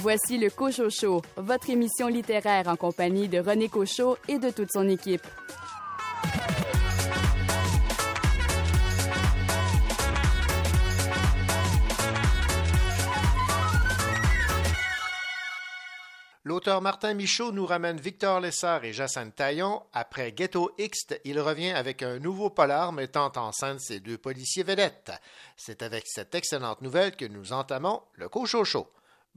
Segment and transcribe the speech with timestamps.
[0.00, 4.70] Voici le Cochot Show, votre émission littéraire en compagnie de René Cochot et de toute
[4.70, 5.26] son équipe.
[16.44, 19.82] L'auteur Martin Michaud nous ramène Victor Lessard et Jacinthe Taillon.
[19.92, 24.62] Après Ghetto X, il revient avec un nouveau polar mettant en scène ses deux policiers
[24.62, 25.10] vedettes.
[25.56, 28.86] C'est avec cette excellente nouvelle que nous entamons le Cochocho.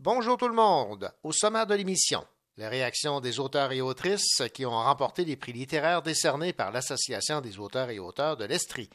[0.04, 1.14] Bonjour tout le monde.
[1.22, 2.26] Au sommaire de l'émission,
[2.58, 7.40] les réactions des auteurs et autrices qui ont remporté les prix littéraires décernés par l'Association
[7.40, 8.90] des auteurs et auteurs de l'Estrie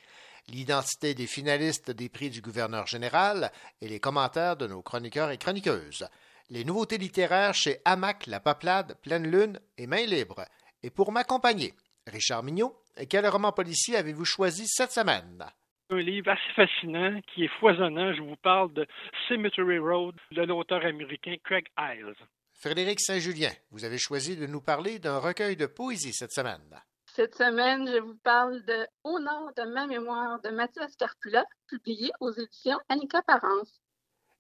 [0.49, 5.39] l'identité des finalistes des prix du gouverneur général et les commentaires de nos chroniqueurs et
[5.39, 6.09] chroniqueuses
[6.51, 10.45] les nouveautés littéraires chez Hamac, La Peuplade, Pleine Lune et Main Libre.
[10.83, 11.75] Et pour m'accompagner,
[12.09, 15.47] Richard Mignot, quel roman policier avez-vous choisi cette semaine?
[15.89, 18.13] Un livre assez fascinant qui est foisonnant.
[18.13, 18.87] Je vous parle de
[19.29, 22.17] Cemetery Road de l'auteur américain Craig Isles.
[22.55, 26.83] Frédéric Saint-Julien, vous avez choisi de nous parler d'un recueil de poésie cette semaine.
[27.15, 32.11] Cette semaine, je vous parle de Au nord de ma mémoire de Mathias Carpula, publié
[32.19, 33.81] aux éditions Annika Parence.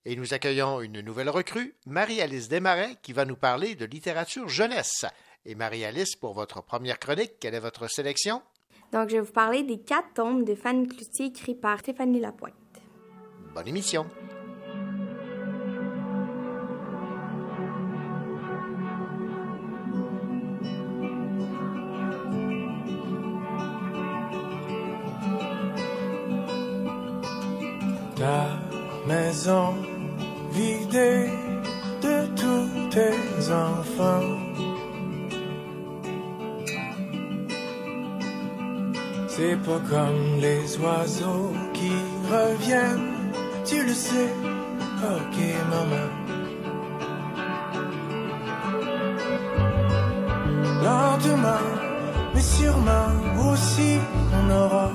[0.05, 5.05] Et nous accueillons une nouvelle recrue, Marie-Alice Desmarais, qui va nous parler de littérature jeunesse.
[5.45, 8.43] Et Marie-Alice, pour votre première chronique, quelle est votre sélection?
[8.93, 12.55] Donc, je vais vous parler des quatre tomes de Fanny Cloutier écrits par Stéphanie Lapointe.
[13.55, 14.07] Bonne émission.
[28.17, 28.47] Ta
[29.07, 29.75] maison
[30.53, 31.29] vidé
[32.03, 34.46] de tous tes enfants.
[39.37, 41.93] C'est pas comme les oiseaux qui
[42.33, 43.35] reviennent,
[43.67, 44.33] tu le sais,
[45.15, 45.37] ok
[45.73, 46.09] maman.
[50.83, 51.67] Lentement,
[52.35, 53.13] mais sûrement
[53.53, 53.99] aussi,
[54.39, 54.91] on aura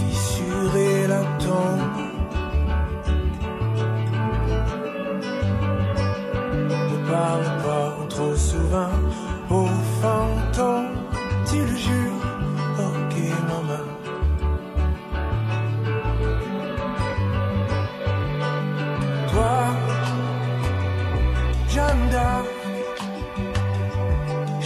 [0.00, 1.89] fissuré la tombe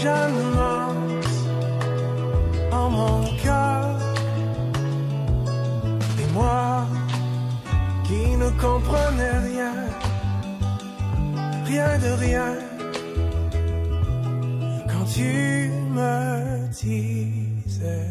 [0.04, 1.36] Mance,
[2.72, 3.98] en mon cœur,
[6.20, 6.86] et moi
[8.04, 9.72] qui ne comprenais rien
[11.74, 12.52] rien de rien.
[14.88, 18.10] Quand tu me disais,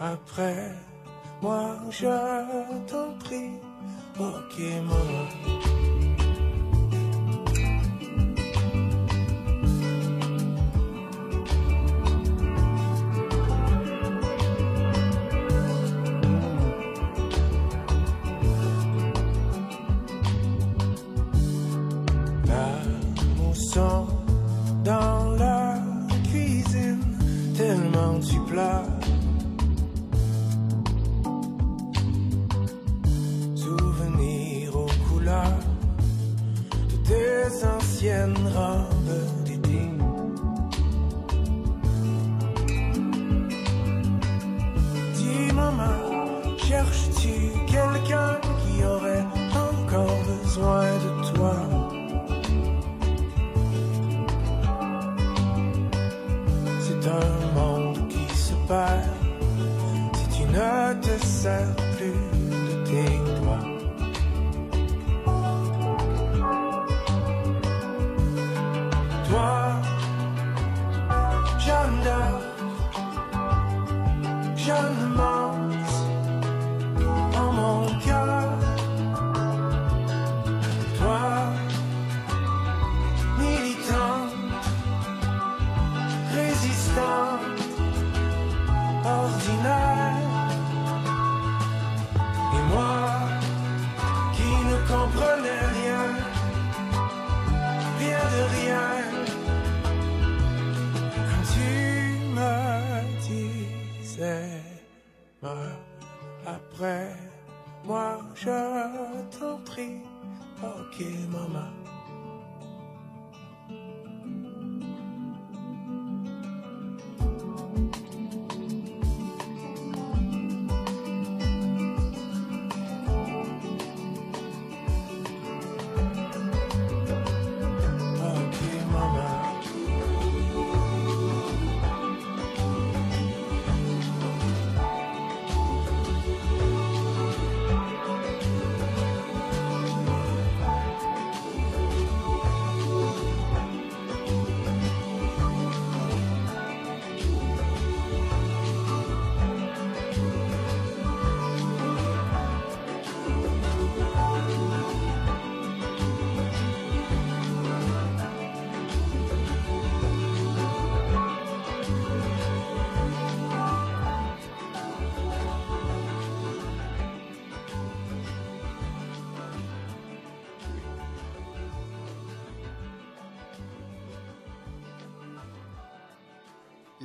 [0.00, 0.72] après,
[1.42, 2.16] moi je
[2.90, 3.52] t'en prie,
[4.18, 4.56] ok.
[38.26, 38.95] mènera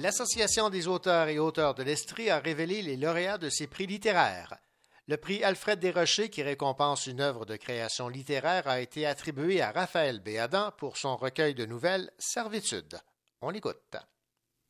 [0.01, 4.57] L'Association des auteurs et auteurs de l'Estrie a révélé les lauréats de ses prix littéraires.
[5.07, 9.69] Le prix Alfred Desrochers, qui récompense une œuvre de création littéraire, a été attribué à
[9.71, 12.98] Raphaël Béadan pour son recueil de nouvelles Servitude.
[13.42, 13.95] On l'écoute.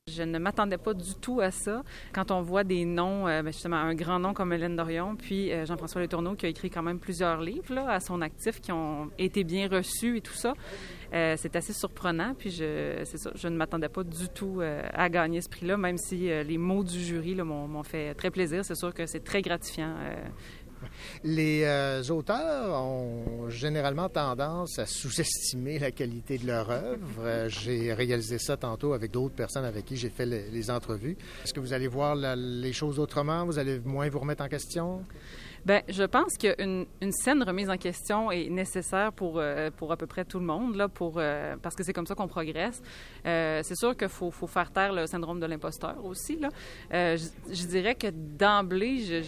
[0.08, 1.84] Je ne m'attendais pas du tout à ça.
[2.12, 5.54] Quand on voit des noms, euh, ben, justement un grand nom comme Hélène Dorion, puis
[5.54, 8.72] euh, Jean-François Letourneau qui a écrit quand même plusieurs livres là, à son actif qui
[8.72, 10.56] ont été bien reçus et tout ça,
[11.14, 12.34] euh, c'est assez surprenant.
[12.38, 16.30] Puis je, ça, je ne m'attendais pas du tout à gagner ce prix-là, même si
[16.44, 18.64] les mots du jury m'ont, fait très plaisir.
[18.64, 19.96] C'est sûr que c'est très gratifiant
[21.24, 27.20] les euh, auteurs ont généralement tendance à sous-estimer la qualité de leur œuvre.
[27.20, 31.18] Euh, j'ai réalisé ça tantôt avec d'autres personnes avec qui j'ai fait les, entrevues.
[31.44, 33.46] Est-ce que vous allez voir les choses autrement?
[33.46, 35.04] Vous allez moins vous remettre en question?
[35.64, 39.98] Ben, je pense qu'une une saine remise en question est nécessaire pour euh, pour à
[39.98, 42.82] peu près tout le monde là, pour euh, parce que c'est comme ça qu'on progresse.
[43.28, 46.50] Euh, c'est sûr qu'il faut, faut faire taire le syndrome de l'imposteur aussi là.
[46.92, 49.24] Je, dirais que d'emblée,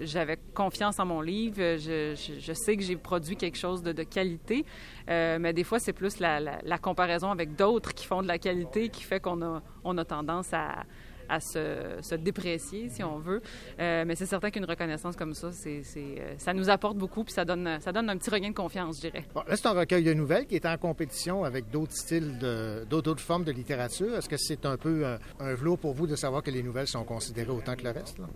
[0.00, 1.56] j'avais confiance en mon livre.
[1.56, 4.66] Je, je sais que j'ai produit quelque chose de, de qualité,
[5.08, 8.38] mais des fois c'est plus la, la, la comparaison avec d'autres qui font de la
[8.38, 10.84] qualité qui fait qu'on a on a tendance à
[11.28, 13.42] à se, déprécier, si on veut.
[13.80, 17.32] Euh, mais c'est certain qu'une reconnaissance comme ça, c'est, euh, ça nous apporte beaucoup, puis
[17.32, 19.24] ça donne, ça donne un petit regain de confiance, je dirais.
[19.34, 22.84] Bon, là, c'est un recueil de nouvelles qui est en compétition avec d'autres styles, de,
[22.88, 24.14] d'autres, formes de littérature.
[24.16, 26.88] Est-ce que c'est un peu un, un velours pour vous de savoir que les nouvelles
[26.88, 28.18] sont considérées autant que le reste?
[28.18, 28.26] Là?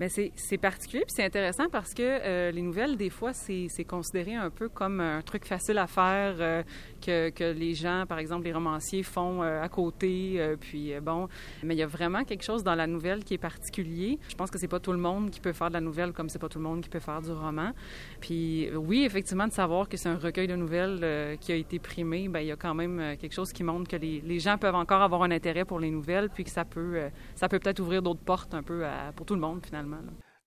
[0.00, 4.34] Mais c'est particulier puis c'est intéressant parce que euh, les nouvelles, des fois, c'est considéré
[4.34, 6.62] un peu comme un truc facile à faire euh,
[7.00, 10.56] que, les gens, par exemple, les romanciers font euh, à côté.
[10.60, 11.28] puis bon,
[11.62, 14.18] mais il y a vraiment quelque chose dans la nouvelle qui est particulier.
[14.28, 16.28] Je pense que c'est pas tout le monde qui peut faire de la nouvelle comme
[16.28, 17.72] c'est pas tout le monde qui peut faire du roman.
[18.20, 22.28] Puis oui, effectivement, de savoir que c'est un recueil de nouvelles qui a été primé,
[22.28, 24.74] ben il y a quand même quelque chose qui montre que les, les, gens peuvent
[24.74, 27.00] encore avoir un intérêt pour les nouvelles, puis que ça peut
[27.34, 28.84] ça peut peut-être ouvrir d'autres portes un peu
[29.16, 29.98] pour tout le monde finalement.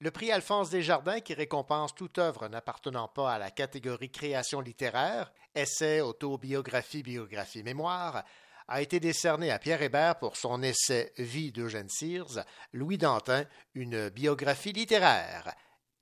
[0.03, 5.31] Le prix Alphonse Desjardins, qui récompense toute œuvre n'appartenant pas à la catégorie création littéraire,
[5.55, 8.25] essai, autobiographie, biographie, mémoire,
[8.67, 13.45] a été décerné à Pierre Hébert pour son essai Vie d'Eugène Sears, Louis Dantin,
[13.75, 15.53] une biographie littéraire.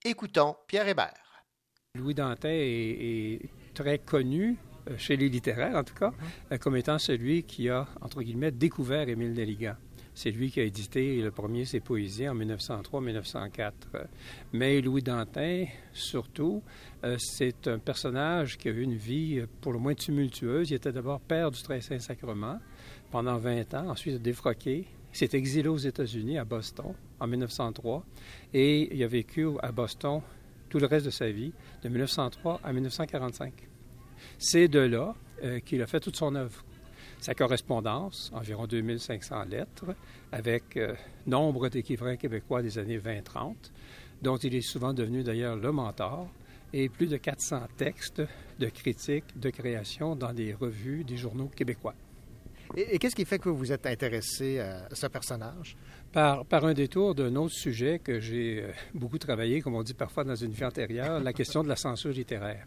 [0.04, 1.46] Écoutons Pierre Hébert.
[1.94, 4.58] Louis Dantin est, très connu
[4.90, 6.12] euh, chez les littéraires, en tout cas,
[6.52, 9.76] euh, comme étant celui qui a, entre guillemets, découvert Émile Nelligan.
[10.14, 13.72] C'est lui qui a édité le premier ses poésies en 1903-1904.
[14.54, 16.62] Mais Louis Dantin, surtout,
[17.04, 20.70] euh, c'est un personnage qui a eu une vie euh, pour le moins tumultueuse.
[20.70, 22.60] Il était d'abord père du Très Saint-Sacrement
[23.10, 24.86] pendant 20 ans, ensuite défroqué.
[25.14, 28.06] Il s'est exilé aux États-Unis, à Boston, en 1903,
[28.54, 30.22] et il a vécu à Boston
[30.70, 31.52] tout le reste de sa vie,
[31.84, 33.54] de 1903 à 1945.
[34.38, 36.64] C'est de là euh, qu'il a fait toute son œuvre
[37.22, 39.96] sa correspondance, environ 2500 lettres,
[40.32, 40.96] avec euh,
[41.28, 43.54] nombre d'écrivains québécois des années 20-30,
[44.24, 46.28] dont il est souvent devenu d'ailleurs le mentor,
[46.74, 48.24] et plus de 400 textes
[48.60, 51.94] de critiques, de création dans des revues, des journaux québécois.
[52.76, 55.76] Et, qu'est-ce qui fait que vous êtes intéressé à ce personnage?
[56.14, 60.26] Par, un détour d'un autre sujet que j'ai euh, beaucoup travaillé, comme on dit parfois
[60.26, 62.66] dans une vie antérieure, la question de la censure littéraire.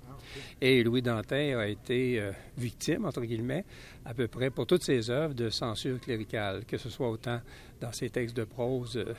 [0.63, 3.67] Et Louis Dantin a été euh, victime, entre guillemets,
[4.07, 7.39] à peu près pour toutes ses œuvres de censure cléricale, que ce soit autant
[7.85, 9.15] dans ses textes de prose, euh,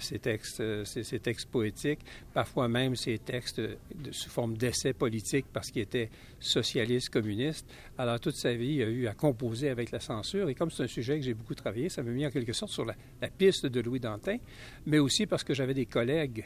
[0.00, 2.00] ses, textes, euh, ses, textes poétiques,
[2.34, 3.62] parfois même ses textes
[4.10, 6.10] sous forme d'essais politiques parce qu'il était
[6.40, 7.64] socialiste, communiste.
[7.96, 10.48] Alors toute sa vie, il a eu à composer avec la censure.
[10.48, 12.72] Et comme c'est un sujet que j'ai beaucoup travaillé, ça m'a mis en quelque sorte
[12.72, 12.94] sur la,
[13.30, 14.38] piste de Louis Dantin,
[14.84, 16.44] mais aussi parce que j'avais des collègues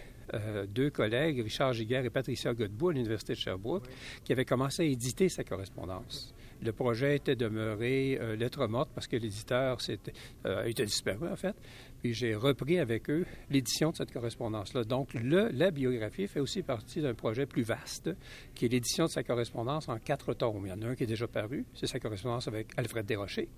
[0.69, 3.85] deux collègues, Richard Giguère et Patricia Godbout à l'Université de Sherbrooke,
[4.25, 6.33] qui avaient commencé à éditer sa correspondance.
[6.63, 9.79] Le projet était demeuré euh, lettre morte parce que l'éditeur
[10.47, 11.57] euh, était disparu, en fait.
[12.03, 14.83] Puis j'ai repris avec eux l'édition de cette correspondance-là.
[14.83, 18.11] Donc, le, la biographie fait aussi partie d'un projet plus vaste,
[18.55, 20.67] qui est l'édition de sa correspondance en quatre tomes.
[20.67, 23.49] Il y en a un qui est déjà paru, c'est sa correspondance avec Alfred Desrochers.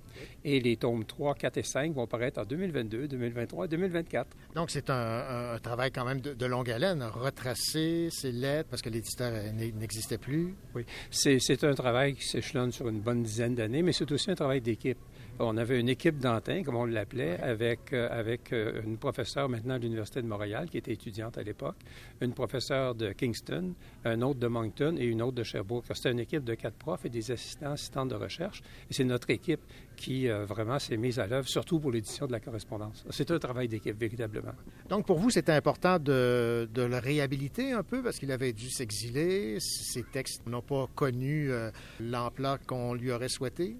[0.44, 4.36] Et les tomes 3, 4 et 5 vont paraître en 2022, 2023 et 2024.
[4.54, 9.32] Donc, c'est un, travail quand même de, longue haleine, retracer ces lettres parce que l'éditeur
[9.54, 10.54] n'existait plus.
[10.74, 14.34] Oui, c'est un travail qui s'échelonne sur une bonne dizaine d'années, mais c'est aussi un
[14.34, 14.98] travail d'équipe.
[15.40, 19.78] On avait une équipe d'Antin, comme on l'appelait, avec, euh, avec euh, une professeure maintenant
[19.78, 21.74] de l'Université de Montréal, qui était étudiante à l'époque,
[22.20, 23.74] une professeure de Kingston,
[24.04, 25.86] un autre de Moncton et une autre de Sherbrooke.
[25.92, 28.62] C'était une équipe de quatre profs et des assistants, assistantes de recherche.
[28.88, 29.60] Et c'est notre équipe
[29.96, 33.04] qui euh, vraiment s'est mise à l'œuvre, surtout pour l'édition de la correspondance.
[33.10, 34.54] C'est un travail d'équipe, véritablement.
[34.88, 38.70] Donc, pour vous, c'était important de, de, le réhabiliter un peu parce qu'il avait dû
[38.70, 39.58] s'exiler.
[39.58, 41.50] Ses textes n'ont pas connu
[41.98, 43.76] l'ampleur qu'on lui aurait souhaité?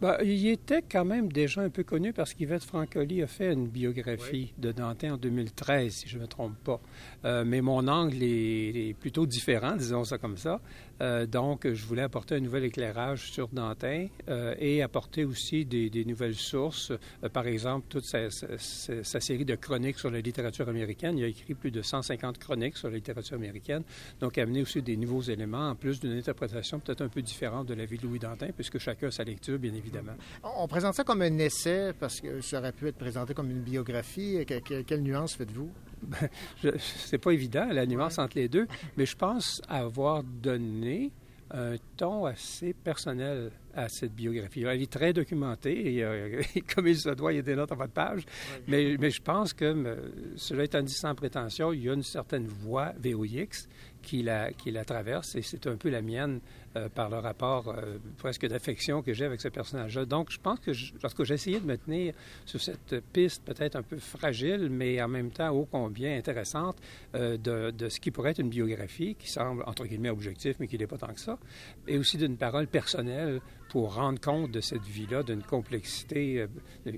[0.00, 3.66] Ben, il était quand même déjà un peu connu parce qu'Yvette Francoli a fait une
[3.66, 6.80] biographie de Dantin en 2013, si je ne me trompe pas.
[7.24, 10.60] Euh, mais mon angle est, plutôt différent, disons ça comme ça.
[11.00, 16.04] Euh, donc, je voulais apporter un nouvel éclairage sur Dantin euh, et apporter aussi des,
[16.04, 16.92] nouvelles sources.
[17.32, 21.18] par exemple, toute sa, sa, série de chroniques sur la littérature américaine.
[21.18, 23.82] Il a écrit plus de 150 chroniques sur la littérature américaine.
[24.20, 27.74] Donc, amener aussi des nouveaux éléments, en plus d'une interprétation peut-être un peu différente de
[27.74, 30.12] la vie de Louis Dantin, puisque chacun a sa lecture, bien évidemment.
[30.42, 33.62] On présente ça comme un essai parce que ça aurait pu être présenté comme une
[33.62, 34.44] biographie.
[34.46, 35.70] quelle nuance faites-vous?
[36.78, 41.12] C'est pas évident, la nuance entre les deux, mais je pense avoir donné
[41.50, 44.64] un ton assez personnel à cette biographie.
[44.64, 47.76] Elle est très documentée et, comme il se doit, il y a des notes en
[47.76, 48.24] votre page.
[48.66, 52.46] Mais, mais, je pense que, cela étant dit sans prétention, il y a une certaine
[52.46, 53.68] voix VOX
[54.02, 54.50] qui la,
[54.84, 56.40] traverse et c'est un peu la mienne
[56.76, 60.04] euh, par le rapport euh, presque d'affection que j'ai avec ce personnage-là.
[60.04, 62.14] Donc, je pense que lorsque j'ai essayé de me tenir
[62.46, 66.76] sur cette piste peut-être un peu fragile, mais en même temps ô combien intéressante
[67.14, 70.68] euh, de, de, ce qui pourrait être une biographie qui semble, entre guillemets, objectif, mais
[70.68, 71.38] qui n'est pas tant que ça,
[71.86, 73.40] et aussi d'une parole personnelle
[73.70, 76.46] pour rendre compte de cette vie-là, d'une complexité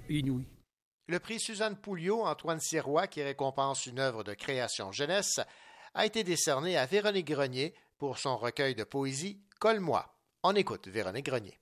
[0.09, 0.47] inouïe.
[1.11, 5.41] Le prix Suzanne Pouliot, Antoine Sirois, qui récompense une œuvre de création jeunesse,
[5.95, 10.15] a été décerné à Véronique Grenier pour son recueil de poésie Colle-moi.
[10.43, 11.61] On écoute Véronique Grenier.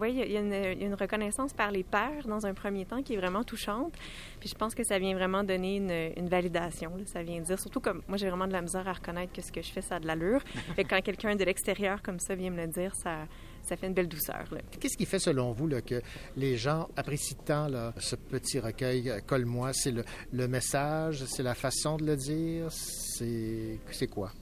[0.00, 3.16] Oui, il y, a une, reconnaissance par les pairs dans un premier temps qui est
[3.16, 3.94] vraiment touchante.
[4.40, 6.92] Puis je pense que ça vient vraiment donner une, validation.
[7.06, 9.52] Ça vient dire, surtout comme moi j'ai vraiment de la misère à reconnaître que ce
[9.52, 10.42] que je fais, ça a de l'allure.
[10.78, 13.26] Et quand quelqu'un de l'extérieur comme ça vient me le dire, ça,
[13.66, 14.44] ça fait une belle douceur.
[14.78, 16.02] Qu'est-ce qui fait selon vous que
[16.36, 17.68] les gens apprécient tant
[17.98, 19.72] ce petit recueil euh, Colle-moi?
[19.72, 24.32] C'est le, le message, c'est la façon de le dire, c'est quoi?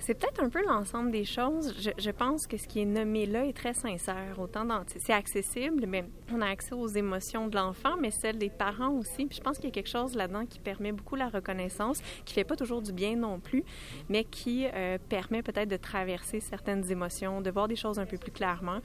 [0.00, 1.74] C'est peut-être un peu l'ensemble des choses.
[1.98, 4.38] Je, pense que ce qui est nommé là est très sincère.
[4.38, 8.50] Autant dans, c'est accessible, mais on a accès aux émotions de l'enfant, mais celles des
[8.50, 9.26] parents aussi.
[9.26, 12.34] Puis je pense qu'il y a quelque chose là-dedans qui permet beaucoup la reconnaissance, qui
[12.34, 13.62] fait pas toujours du bien non plus,
[14.08, 18.16] mais qui euh, permet peut-être de traverser certaines émotions, de voir des choses un peu
[18.16, 18.80] plus clairement.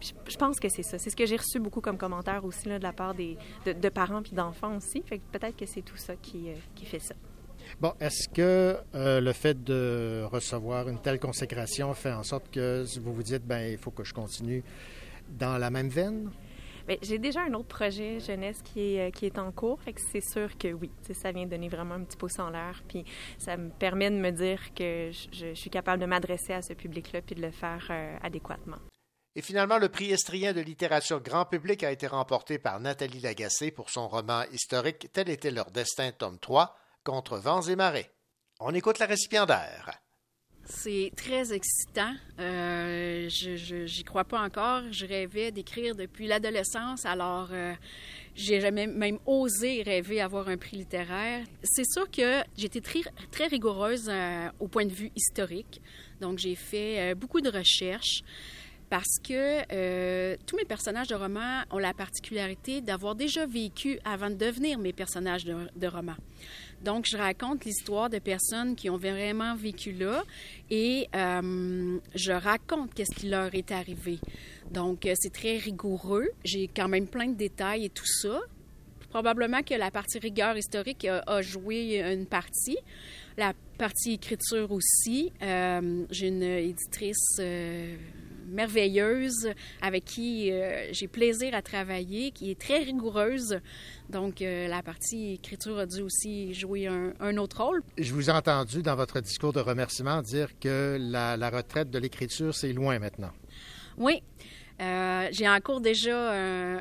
[0.00, 0.98] je, pense que c'est ça.
[0.98, 3.88] C'est ce que j'ai reçu beaucoup comme commentaire aussi là, de la part des, de,
[3.88, 5.02] parents puis d'enfants aussi.
[5.02, 7.14] Fait que peut-être que c'est tout ça qui, euh, qui fait ça.
[7.80, 12.84] Bon, est-ce que euh, le fait de recevoir une telle consécration fait en sorte que
[13.00, 14.62] vous vous dites, ben il faut que je continue
[15.28, 16.30] dans la même veine?
[16.86, 19.94] Bien, j'ai déjà un autre projet jeunesse qui est, euh, qui est en cours, fait
[19.94, 23.04] que c'est sûr que oui, ça vient donner vraiment un petit pouce en l'air, puis
[23.38, 27.22] ça me permet de me dire que je, suis capable de m'adresser à ce public-là
[27.22, 28.76] puis de le faire euh, adéquatement.
[29.34, 33.70] Et finalement, le prix estrien de littérature grand public a été remporté par Nathalie Lagacé
[33.72, 38.10] pour son roman historique Tel était leur destin, tome 3, contre vents et marées.
[38.60, 40.00] On écoute la récipiendaire.
[40.66, 42.14] C'est très excitant.
[42.40, 44.82] Euh, je j'y crois pas encore.
[44.90, 47.74] Je rêvais d'écrire depuis l'adolescence, alors euh,
[48.34, 51.44] j'ai jamais même osé rêver avoir un prix littéraire.
[51.62, 55.82] C'est sûr que j'étais très, très rigoureuse euh, au point de vue historique.
[56.22, 58.22] Donc j'ai fait beaucoup de recherches
[58.88, 64.36] parce que tous mes personnages de romans ont la particularité d'avoir déjà vécu avant de
[64.36, 66.16] devenir mes personnages de, de romans.
[66.84, 70.22] Donc, je raconte l'histoire de personnes qui ont vraiment vécu là
[70.70, 74.18] et euh, je raconte qu'est-ce qui leur est arrivé.
[74.70, 76.28] Donc, euh, c'est très rigoureux.
[76.44, 78.38] J'ai quand même plein de détails et tout ça.
[79.08, 82.76] Probablement que la partie rigueur historique a, joué une partie.
[83.38, 85.32] La partie écriture aussi.
[85.40, 87.40] Euh, j'ai une éditrice
[88.46, 90.52] merveilleuse avec qui
[90.92, 93.60] j'ai plaisir à travailler, qui est très rigoureuse
[94.08, 97.82] donc, euh, la partie écriture a dû aussi jouer un, autre rôle.
[97.98, 102.54] Je vous ai entendu dans votre discours de remerciement dire que la, retraite de l'écriture,
[102.54, 103.32] c'est loin maintenant.
[103.96, 104.22] Oui.
[104.82, 106.32] Euh, j'ai en cours déjà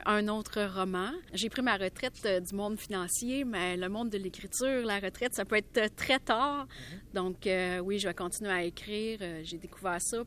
[0.06, 1.12] un, autre roman.
[1.34, 5.36] J'ai pris ma retraite euh, du monde financier, mais le monde de l'écriture, la retraite,
[5.36, 6.66] ça peut être très tard.
[6.66, 7.16] Mm-hmm.
[7.16, 9.20] Donc, oui, je vais continuer à écrire.
[9.44, 10.24] j'ai découvert ça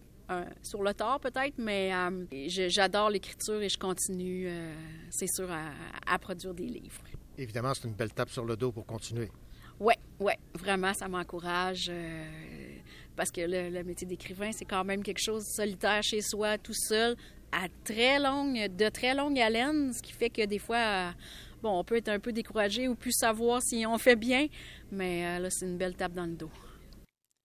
[0.62, 4.75] sur le tard peut-être, mais euh, j'adore l'écriture et je continue, euh,
[5.11, 7.02] c'est sûr, à, produire des livres.
[7.38, 9.30] Évidemment, c'est une belle tape sur le dos pour continuer.
[9.78, 12.25] Oui, oui, vraiment, ça m'encourage euh,
[13.14, 16.75] parce que le, métier d'écrivain, c'est quand même quelque chose de solitaire chez soi, tout
[16.75, 17.14] seul,
[17.52, 21.12] à très longue, de très longue haleine, ce qui fait que des fois,
[21.62, 24.47] bon, on peut être un peu découragé ou plus savoir si on fait bien,
[24.90, 26.50] mais là, c'est une belle tape dans le dos.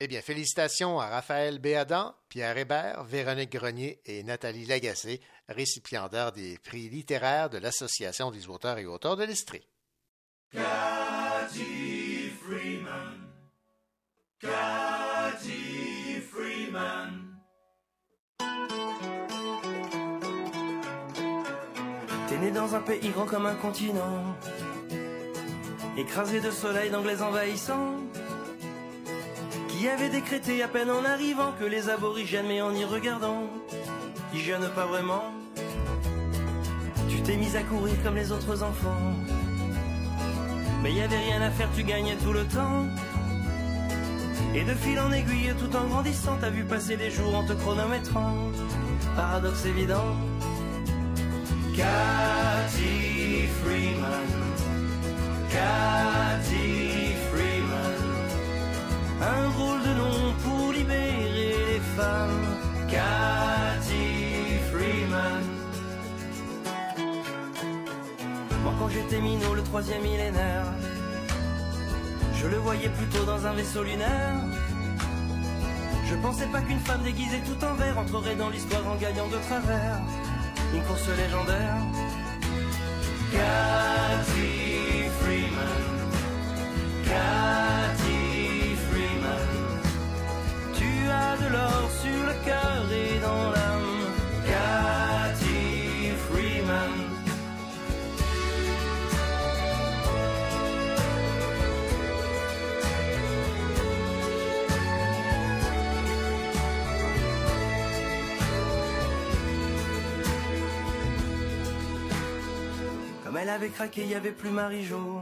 [0.03, 6.57] Eh bien, félicitations à Raphaël Béadan, Pierre Hébert, Véronique Grenier et Nathalie Lagacé, récipiendaires des
[6.57, 9.61] prix littéraires de l'Association des auteurs et auteurs de l'Estrie.
[22.27, 24.35] T'es né dans un pays grand comme un continent,
[25.95, 27.97] écrasé de soleil d'anglais envahissants,
[29.81, 33.49] qui avait décrété à peine en arrivant que les aborigènes, mais en y regardant,
[34.31, 35.23] ils jeûnent pas vraiment.
[37.09, 39.15] Tu t'es mis à courir comme les autres enfants,
[40.83, 42.85] mais y avait rien à faire, tu gagnais tout le temps.
[44.53, 47.53] Et de fil en aiguille, tout en grandissant, t'as vu passer les jours en te
[47.53, 48.35] chronométrant.
[49.15, 50.15] Paradoxe évident.
[51.75, 54.29] Cathy Freeman.
[55.49, 57.00] Cathy.
[59.21, 62.57] Un drôle de nom pour libérer les femmes.
[62.89, 65.43] Cathy Freeman.
[68.63, 70.65] Moi quand j'étais minot, le troisième millénaire.
[72.41, 74.37] Je le voyais plutôt dans un vaisseau lunaire.
[76.09, 79.37] Je pensais pas qu'une femme déguisée tout en vert entrerait dans l'histoire en gagnant de
[79.37, 79.99] travers
[80.73, 81.77] une course légendaire.
[83.31, 85.85] Cathy Freeman,
[87.05, 87.70] Cathy
[91.51, 93.91] l'or sur le cœur et dans l'âme.
[94.47, 96.91] Cathy Freeman.
[113.23, 115.21] Comme elle avait craqué, y avait plus Marie-Jo.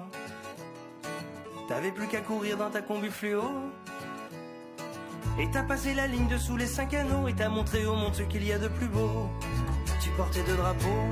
[1.68, 3.44] T'avais plus qu'à courir dans ta combi fluo.
[5.40, 8.24] Et t'as passé la ligne dessous les cinq anneaux et t'as montré au monde ce
[8.24, 9.30] qu'il y a de plus beau.
[10.02, 11.08] Tu portais deux drapeaux.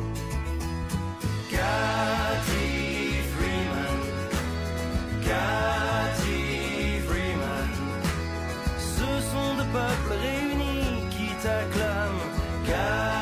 [1.49, 4.01] Cathy Freeman.
[5.23, 7.69] Cathy Freeman.
[8.77, 13.16] Ce sont deux peuples réunis qui t'acclament.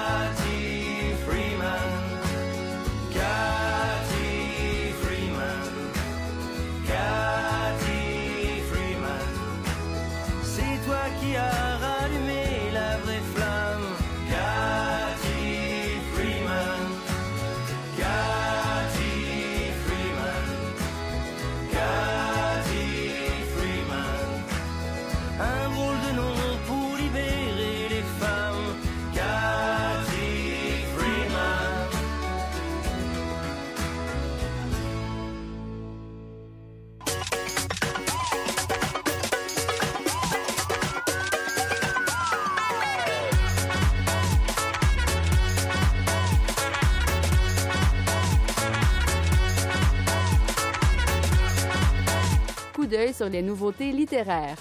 [53.13, 54.57] Sur les nouveautés littéraires.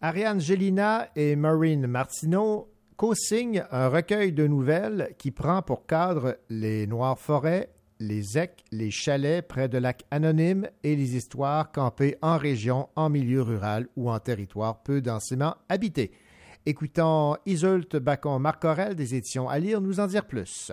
[0.00, 6.86] Ariane Gélina et Maureen Martineau co-signent un recueil de nouvelles qui prend pour cadre les
[6.86, 7.70] Noires Forêts,
[8.00, 13.10] les Ecs, les chalets près de lacs anonymes et les histoires campées en région, en
[13.10, 16.10] milieu rural ou en territoire peu densément habité.
[16.66, 20.72] Écoutons Isolte Bacon-Marcorel des éditions à lire nous en dire plus.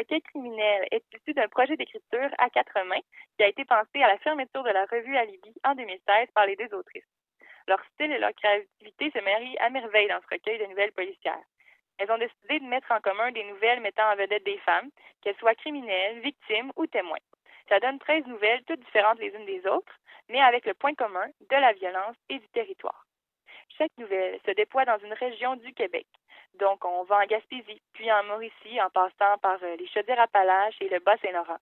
[0.00, 3.04] Recueil criminel est issu d'un projet d'écriture à quatre mains
[3.36, 6.56] qui a été pensé à la fermeture de la revue Alibi en 2016 par les
[6.56, 7.04] deux autrices.
[7.68, 11.44] Leur style et leur créativité se marient à merveille dans ce recueil de nouvelles policières.
[11.98, 14.88] Elles ont décidé de mettre en commun des nouvelles mettant en vedette des femmes,
[15.20, 17.26] qu'elles soient criminelles, victimes ou témoins.
[17.68, 19.92] Ça donne 13 nouvelles, toutes différentes les unes des autres,
[20.30, 23.04] mais avec le point commun de la violence et du territoire.
[23.76, 26.06] Chaque nouvelle se déploie dans une région du Québec.
[26.58, 30.88] Donc, on va en Gaspésie, puis en Mauricie, en passant par euh, les Chaudières-Appalaches et
[30.88, 31.58] le Bas-Saint-Laurent.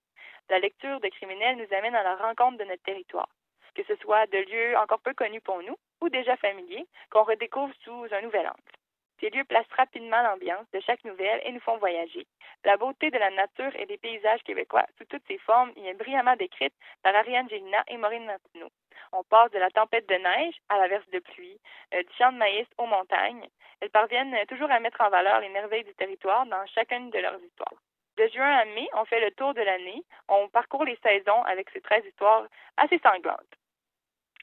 [0.48, 3.28] La lecture de criminels nous amène à la rencontre de notre territoire,
[3.74, 7.74] que ce soit de lieux encore peu connus pour nous ou déjà familiers, qu'on redécouvre
[7.84, 8.72] sous un nouvel angle.
[9.20, 12.26] Ces lieux placent rapidement l'ambiance de chaque nouvelle et nous font voyager.
[12.64, 15.94] La beauté de la nature et des paysages québécois sous toutes ses formes y est
[15.94, 18.70] brillamment décrite par Ariane Gélina et Maureen Martineau.
[19.12, 21.58] On passe de la tempête de neige à la verse de pluie,
[21.94, 23.48] euh, du champ de maïs aux montagnes.
[23.80, 27.40] Elles parviennent toujours à mettre en valeur les merveilles du territoire dans chacune de leurs
[27.42, 27.80] histoires.
[28.16, 30.02] De juin à mai, on fait le tour de l'année.
[30.28, 33.54] On parcourt les saisons avec ces 13 histoires assez sanglantes.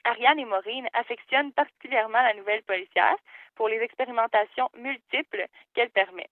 [0.06, 3.18] Ariane et Maureen affectionnent particulièrement la nouvelle policière
[3.56, 6.30] pour les expérimentations multiples qu'elle permet.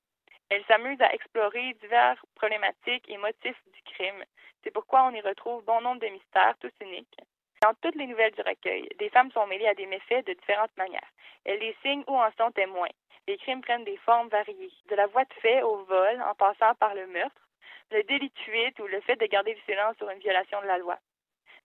[0.50, 4.24] Elles s'amusent à explorer diverses problématiques et motifs du crime.
[4.64, 7.18] C'est pourquoi on y retrouve bon nombre de mystères tous uniques.
[7.64, 10.78] Dans toutes les nouvelles du recueil, des femmes sont mêlées à des méfaits de différentes
[10.78, 11.10] manières.
[11.44, 12.94] Elles les signent ou en sont témoins.
[13.28, 16.76] Les crimes prennent des formes variées, de la voie de fait au vol, en passant
[16.76, 17.42] par le meurtre,
[17.90, 20.68] le délit de fuite ou le fait de garder le silence sur une violation de
[20.68, 21.00] la loi.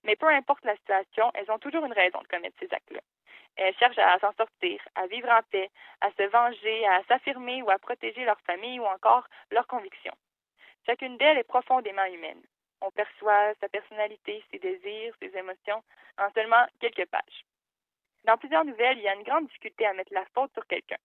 [0.04, 3.00] Mais peu importe la situation, elles ont toujours une raison de commettre ces actes-là.
[3.56, 5.68] Elles cherchent à s'en sortir, à vivre en paix,
[6.00, 10.14] à se venger, à s'affirmer ou à protéger leur famille ou encore leurs convictions.
[10.86, 12.40] Chacune d'elles est profondément humaine.
[12.80, 15.82] On perçoit sa personnalité, ses désirs, ses émotions
[16.18, 17.44] en seulement quelques pages.
[18.24, 20.98] Dans plusieurs nouvelles, il y a une grande difficulté à mettre la faute sur quelqu'un.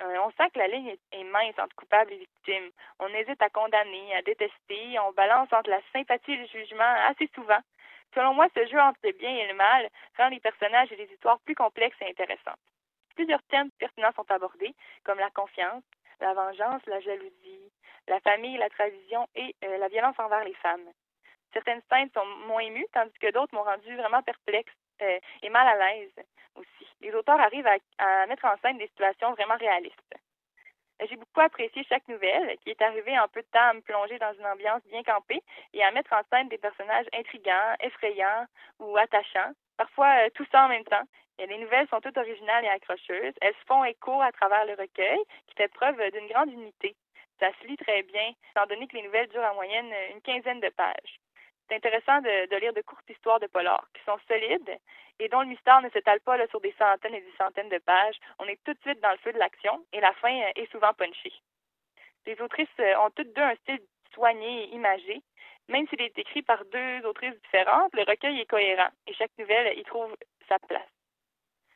[0.00, 2.70] Euh, on sent que la ligne est, mince entre coupable et victime.
[3.00, 7.28] On hésite à condamner, à détester, on balance entre la sympathie et le jugement assez
[7.34, 7.58] souvent.
[8.14, 11.12] Selon moi, ce jeu entre le bien et le mal rend les personnages et les
[11.12, 12.58] histoires plus complexes et intéressantes.
[13.14, 15.82] Plusieurs thèmes pertinents sont abordés, comme la confiance,
[16.20, 17.72] la vengeance, la jalousie,
[18.06, 20.88] la famille, la tradition et euh, la violence envers les femmes.
[21.52, 25.66] Certaines scènes sont moins émues, tandis que d'autres m'ont rendu vraiment perplexe euh, et mal
[25.66, 26.12] à l'aise
[26.54, 26.86] aussi.
[27.00, 27.68] Les auteurs arrivent
[27.98, 30.14] à, mettre en scène des situations vraiment réalistes.
[31.06, 34.18] J'ai beaucoup apprécié chaque nouvelle qui est arrivée en peu de temps à me plonger
[34.18, 38.46] dans une ambiance bien campée et à mettre en scène des personnages intrigants, effrayants
[38.80, 41.04] ou attachants, parfois euh, tout ça en même temps.
[41.38, 43.34] Les nouvelles sont toutes originales et accrocheuses.
[43.40, 46.96] Elles se font écho à travers le recueil qui fait preuve d'une grande unité.
[47.38, 50.58] Ça se lit très bien, étant donné que les nouvelles durent en moyenne une quinzaine
[50.58, 51.20] de pages
[51.68, 54.78] c'est intéressant de, lire de courtes histoires de polar qui sont solides
[55.18, 58.16] et dont le mystère ne s'étale pas sur des centaines et des centaines de pages.
[58.38, 60.70] On est tout de suite dans le feu de l'action et la fin euh, est
[60.70, 61.32] souvent punchée.
[62.26, 63.80] Les autrices euh, ont toutes deux un style
[64.14, 65.22] soigné et imagé.
[65.68, 69.78] Même s'il est écrit par deux autrices différentes, le recueil est cohérent et chaque nouvelle
[69.78, 70.16] y trouve
[70.48, 70.88] sa place.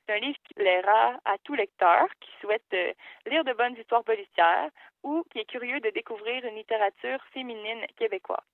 [0.06, 2.92] C'est un livre qui plaira à tout lecteur qui souhaite euh,
[3.26, 4.70] lire de bonnes histoires policières
[5.02, 8.51] ou qui est curieux de découvrir une littérature féminine québécoise.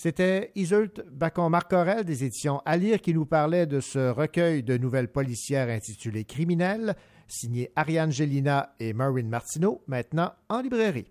[0.00, 5.10] C'était Isult Bacon-Marcorel des éditions À lire qui nous parlait de ce recueil de nouvelles
[5.10, 6.94] policières intitulé Criminel,
[7.26, 11.10] signé Ariane Gélina et Maureen Martineau, maintenant en librairie.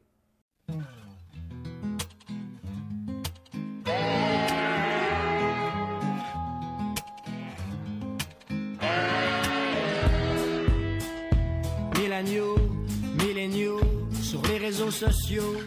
[14.21, 15.57] sur les réseaux sociaux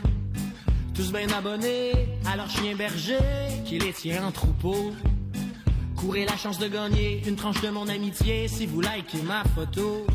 [1.00, 1.92] tous bien abonnés
[2.30, 3.16] à leur chien berger
[3.64, 4.92] qui les tient en troupeau.
[5.96, 10.06] Courez la chance de gagner une tranche de mon amitié si vous likez ma photo.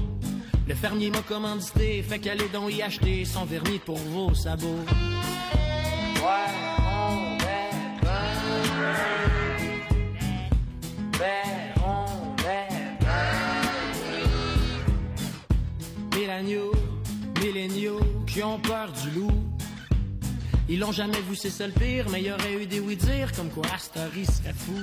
[0.67, 4.86] Le fermier m'a commandité, fait qu'allez donc y acheter son vernis pour vos sabots.
[6.21, 6.52] Ouais,
[16.13, 19.54] est on milléniaux qui ont peur du loup
[20.67, 23.32] ils l'ont jamais vu, c'est ça le pire, mais il y aurait eu des oui-dire
[23.34, 24.78] comme quoi Astory serait fou.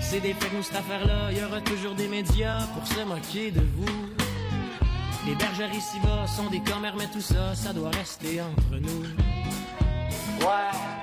[0.00, 3.50] C'est des faits nous cette affaire-là, il y aura toujours des médias pour se moquer
[3.50, 4.12] de vous.
[5.26, 9.02] Les bergeries ici-bas sont des commères, mais tout ça, ça doit rester entre nous.
[10.40, 11.01] Ouais,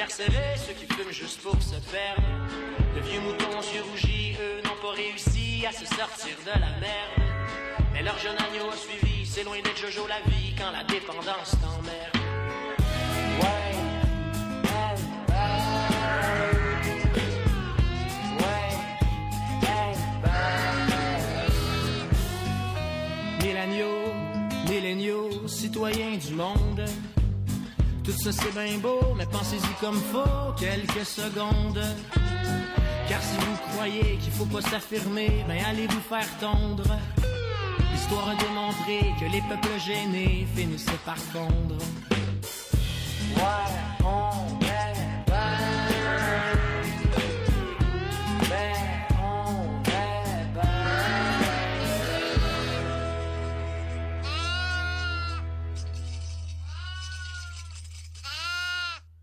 [0.00, 2.22] d'incarcérer ceux qui fument juste pour se perdre.
[2.94, 6.70] De vieux moutons aux yeux rougis, eux n'ont pas réussi à se sortir de la
[6.80, 7.30] merde.
[7.92, 11.56] Mais leur jeune agneau a suivi, c'est loin d'être Jojo la vie quand la dépendance
[11.60, 12.16] t'emmerde.
[13.40, 13.76] Ouais.
[23.42, 24.14] Milléniaux,
[24.66, 26.84] milléniaux, citoyens du monde.
[28.04, 31.82] Tout ça c'est bien beau, mais pensez-y comme faut quelques secondes.
[33.08, 36.84] Car si vous croyez qu'il faut pas s'affirmer, ben allez vous faire tondre.
[37.92, 41.76] L'histoire a démontré que les peuples gênés finissaient par fondre.
[43.36, 44.69] Ouais, on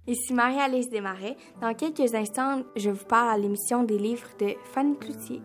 [0.08, 1.36] Ici Marie-Alice Desmarais.
[1.62, 5.42] Dans quelques instants, je vous parle à l'émission des livres de Fanny Cloutier.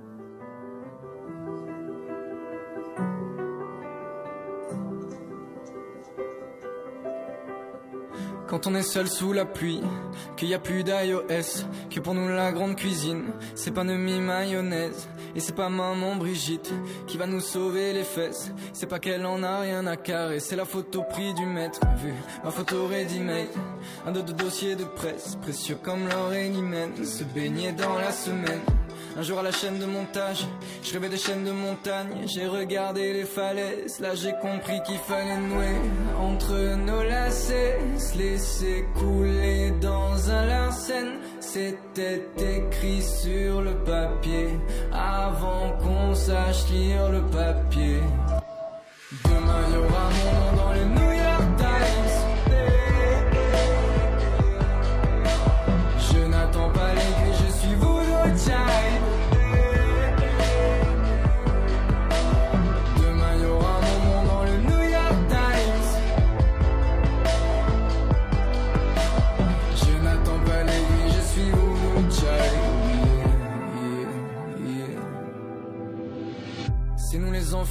[8.53, 9.81] Quand on est seul sous la pluie,
[10.37, 15.09] qu'il y a plus d'iOS, que pour nous la grande cuisine, c'est pas demi mayonnaise,
[15.35, 16.71] et c'est pas maman Brigitte
[17.07, 20.57] qui va nous sauver les fesses, c'est pas qu'elle en a rien à carrer, c'est
[20.57, 22.12] la photo prix du maître, vu
[22.45, 23.49] ma photo ready-made,
[24.05, 26.53] un de dossier de presse, précieux comme l'or et
[27.07, 28.61] se baigner dans la semaine.
[29.14, 30.46] Un jour à la chaîne de montage,
[30.83, 35.37] je rêvais des chaînes de montagne, j'ai regardé les falaises, là j'ai compris qu'il fallait
[35.37, 35.77] nouer
[36.18, 44.48] entre nos lacets, se laisser couler dans un larcène, c'était écrit sur le papier
[44.90, 48.01] avant qu'on sache lire le papier.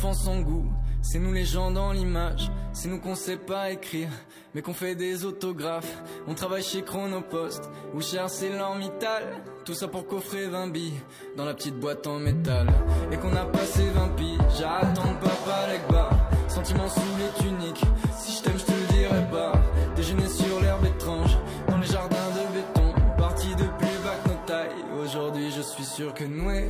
[0.01, 0.65] Sans goût,
[1.03, 4.09] c'est nous les gens dans l'image, c'est nous qu'on sait pas écrire,
[4.55, 6.01] mais qu'on fait des autographes.
[6.27, 9.23] On travaille chez Chronopost ou chez ArcelorMittal,
[9.63, 10.99] tout ça pour coffrer 20 billes
[11.37, 12.67] dans la petite boîte en métal.
[13.11, 16.09] Et qu'on a passé 20 piges à attendre papa Legba,
[16.47, 17.85] sentiments sous les tuniques.
[18.17, 19.53] Si je t'aime, je te le dirai pas.
[19.95, 21.37] Déjeuner sur l'herbe étrange,
[21.69, 24.83] dans les jardins de béton, parti de plus bas que nos tailles.
[24.99, 26.60] Aujourd'hui, je suis sûr que entre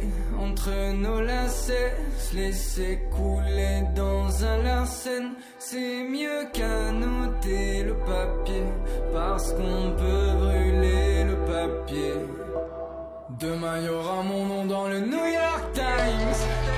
[1.01, 8.65] nos lacets, se laisser couler dans un larcène, c'est mieux qu'à noter le papier,
[9.11, 12.13] parce qu'on peut brûler le papier.
[13.39, 16.70] Demain, y aura mon nom dans le New York Times.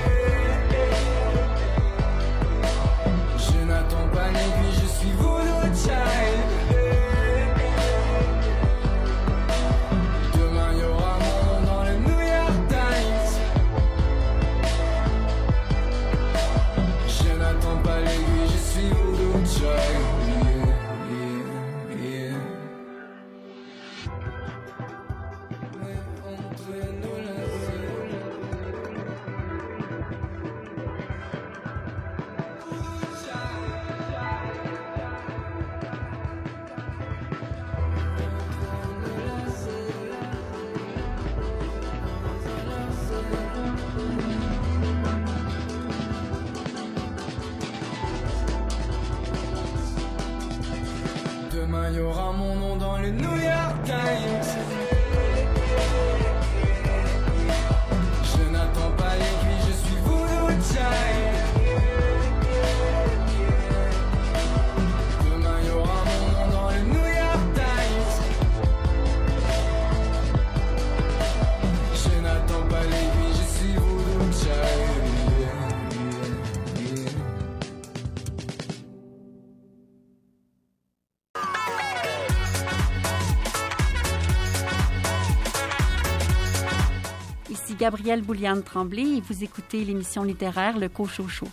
[88.03, 91.47] Ici Gabrielle Bouliane Tremblay et vous écoutez l'émission littéraire Le Cochot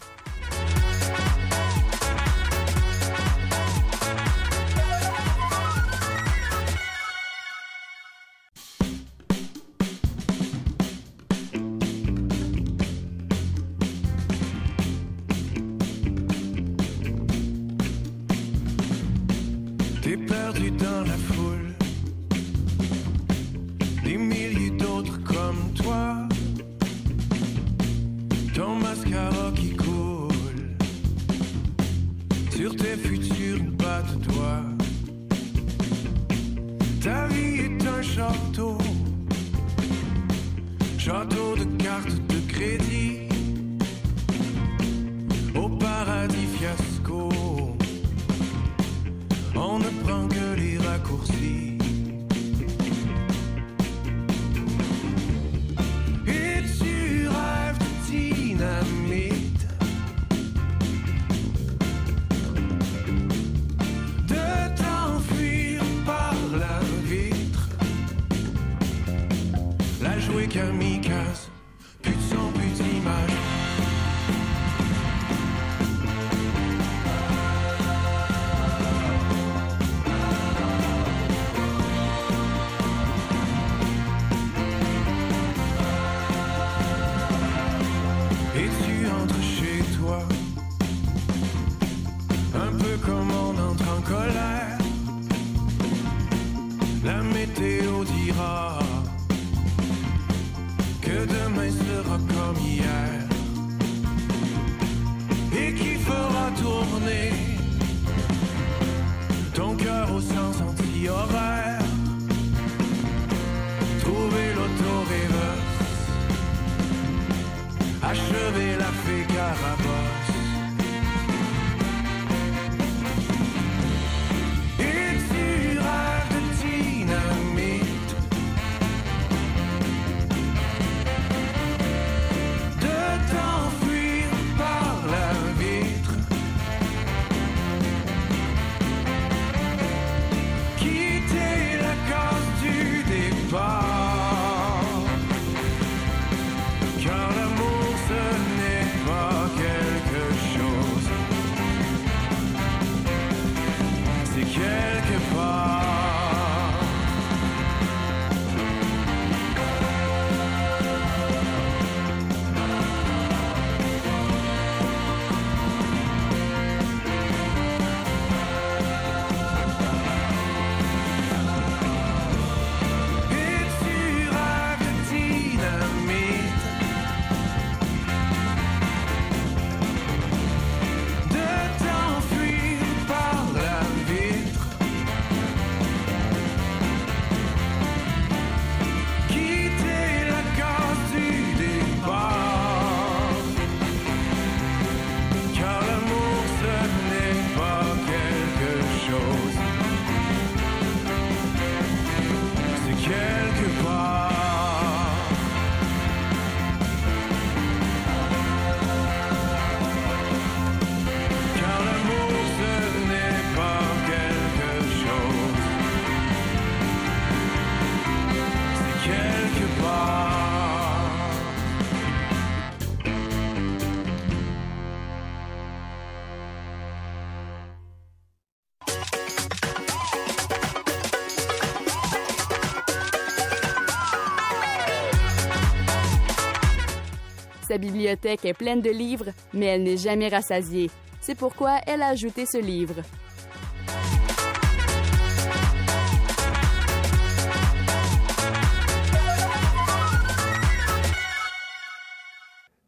[237.71, 240.91] sa bibliothèque est pleine de livres, mais elle n'est jamais rassasiée.
[241.21, 242.97] C'est pourquoi elle a ajouté ce livre.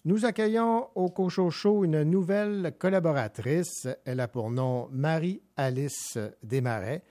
[0.05, 3.87] Nous accueillons au Cochocho une nouvelle collaboratrice.
[4.05, 7.05] Elle a pour nom Marie-Alice Desmarais.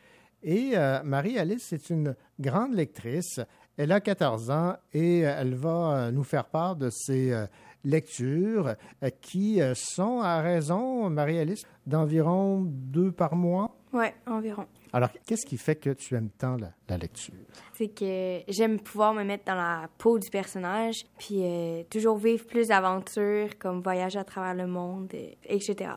[0.44, 3.40] Et euh, Marie-Alice est une grande lectrice.
[3.78, 5.70] Elle a 14 ans et elle va
[6.08, 7.46] euh, nous faire part de ses euh,
[7.84, 8.76] lectures
[9.22, 13.76] qui sont à raison, Marie-Alice, d'environ deux par mois.
[13.94, 14.68] Oui, environ.
[14.94, 17.34] Alors, qu'est-ce qui fait que tu aimes tant la, lecture?
[17.74, 22.46] C'est que j'aime pouvoir me mettre dans la peau du personnage, puis euh, toujours vivre
[22.46, 25.14] plus d'aventures, comme voyager à travers le monde,
[25.46, 25.92] etc.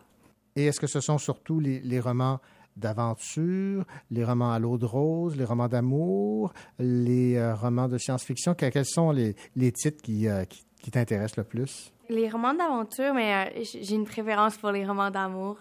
[0.56, 2.40] Et est-ce que ce sont surtout les, romans
[2.76, 8.54] d'aventure, les romans à l'eau de rose, les romans d'amour, les euh, romans de science-fiction?
[8.54, 9.34] Quels sont les,
[9.72, 11.92] titres euh, qui, qui, t'intéressent le plus?
[12.08, 15.58] Les romans d'aventure, mais j'ai une préférence pour les romans d'amour,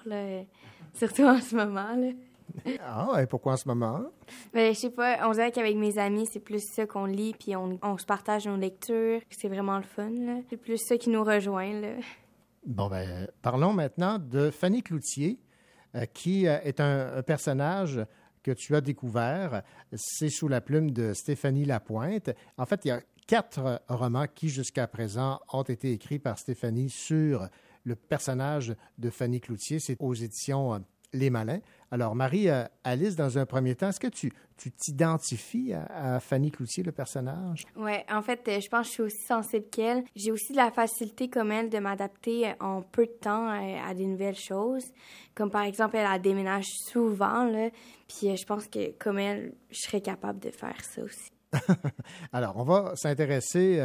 [0.94, 1.96] surtout en ce moment.
[1.96, 2.12] Là.
[2.82, 4.02] Ah, et pourquoi en ce moment?
[4.54, 7.56] Ben, je sais pas, on dirait qu'avec mes amis, c'est plus ça qu'on lit, puis
[7.56, 9.22] on, on, se partage nos lectures.
[9.30, 10.36] C'est vraiment le fun, là.
[10.50, 11.96] C'est plus ça qui nous rejoint, là.
[12.66, 15.43] Bon, ben, parlons maintenant de Fanny Cloutier, euh,
[16.14, 18.06] qui euh, est un, personnage
[18.42, 19.64] que tu as découvert.
[19.96, 22.32] C'est sous la plume de Stéphanie Lapointe.
[22.58, 26.90] En fait, il y a quatre romans qui, jusqu'à présent, ont été écrits par Stéphanie
[26.90, 27.48] sur
[27.86, 29.80] le personnage de Fanny Cloutier.
[29.80, 30.80] C'est aux éditions euh,
[31.14, 31.60] Les Malins.
[31.92, 34.34] Alors, Marie-Alice, dans un premier temps, est-ce que tu
[34.72, 37.66] t'identifies à, Fanny Cloutier, le personnage?
[37.76, 40.04] Oui, en fait, euh, je pense que je suis aussi sensible qu'elle.
[40.16, 43.78] J'ai aussi de la facilité comme elle de m'adapter euh, en peu de temps euh,
[43.86, 44.86] à, des nouvelles choses.
[45.36, 47.70] Comme par exemple, elle, a déménage souvent, là,
[48.08, 51.32] puis je pense que comme elle, je serais capable de faire ça aussi.
[52.34, 53.80] Alors, on va s'intéresser,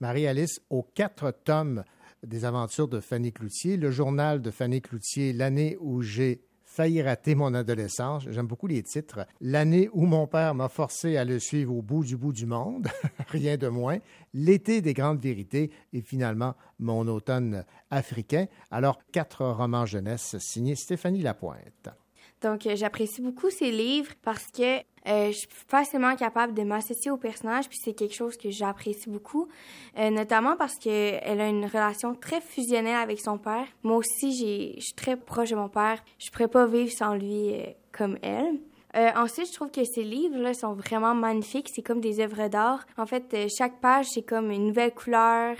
[0.00, 1.84] Marie-Alice, aux quatre tomes
[2.26, 6.42] des aventures de Fanny Cloutier, le journal de Fanny Cloutier, l'année où j'ai
[6.78, 8.22] failli rater mon adolescence.
[8.30, 9.26] J'aime beaucoup les titres.
[9.40, 12.86] L'année où mon père m'a forcé à le suivre au bout du bout du monde,
[13.30, 13.98] rien de moins.
[14.32, 18.46] L'été des grandes vérités et finalement mon automne africain.
[18.70, 21.88] Alors, quatre romans jeunesse signés Stéphanie Lapointe.
[22.42, 27.10] Donc, euh, j'apprécie beaucoup ces livres parce que euh, je suis facilement capable de m'associer
[27.10, 29.48] au personnage, puis c'est quelque chose que j'apprécie beaucoup,
[29.98, 33.66] euh, notamment parce qu'elle a une relation très fusionnelle avec son père.
[33.82, 36.02] Moi aussi, je suis très proche de mon père.
[36.18, 37.54] Je pourrais pas vivre sans lui
[37.90, 38.58] comme elle.
[39.16, 41.70] ensuite, je trouve que ces livres-là sont vraiment magnifiques.
[41.74, 42.86] C'est comme des œuvres d'art.
[42.96, 45.56] En fait, chaque page, c'est comme une nouvelle couleur.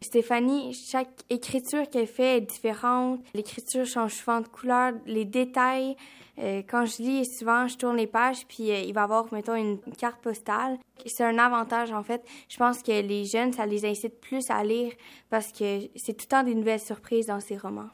[0.00, 3.20] Stéphanie, chaque écriture qu'elle fait est différente.
[3.34, 5.96] L'écriture change souvent de couleur, les détails.
[6.38, 9.32] Euh, quand je lis, souvent, je tourne les pages, puis euh, il va y avoir,
[9.32, 10.78] mettons, une carte postale.
[11.04, 12.22] C'est un avantage, en fait.
[12.48, 14.92] Je pense que les jeunes, ça les incite plus à lire
[15.30, 17.90] parce que c'est tout le temps des nouvelles surprises dans ces romans.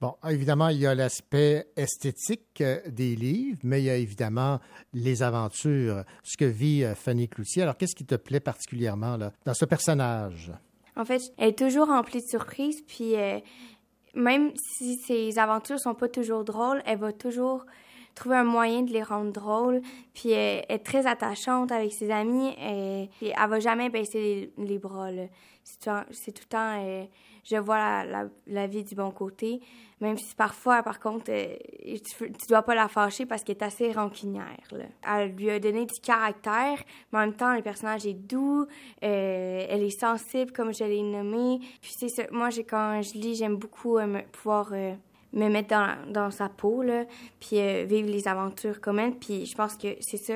[0.00, 4.60] Bon, évidemment, il y a l'aspect esthétique euh, des livres, mais il y a évidemment
[4.92, 7.62] les aventures, ce que vit Fanny Cloutier.
[7.62, 10.52] Alors, qu'est-ce qui te plaît particulièrement là, dans ce personnage?
[10.98, 13.38] En fait, elle est toujours remplie de surprises, puis euh,
[14.14, 17.64] même si ses aventures sont pas toujours drôles, elle va toujours
[18.16, 19.80] trouver un moyen de les rendre drôles.
[20.12, 25.08] Puis elle est très attachante avec ses amis et, elle va jamais baisser les, bras.
[25.62, 27.08] C'est tout, le temps,
[27.50, 28.04] je vois
[28.46, 29.60] la, vie du bon côté.
[30.00, 33.64] Même si parfois, par contre, euh, tu, ne dois pas la fâcher parce qu'elle est
[33.64, 34.60] assez rancunière.
[35.02, 36.78] Elle lui a donné du caractère,
[37.12, 38.66] mais en même temps, le personnage est doux,
[39.02, 41.58] euh, elle est sensible, comme je l'ai nommé.
[41.80, 43.98] Puis c'est ça, moi, quand je lis, j'aime beaucoup
[44.30, 44.72] pouvoir
[45.32, 46.82] me mettre dans, dans sa peau,
[47.40, 49.14] puis euh, vivre les aventures comme elle.
[49.14, 50.34] Puis je pense que c'est ça,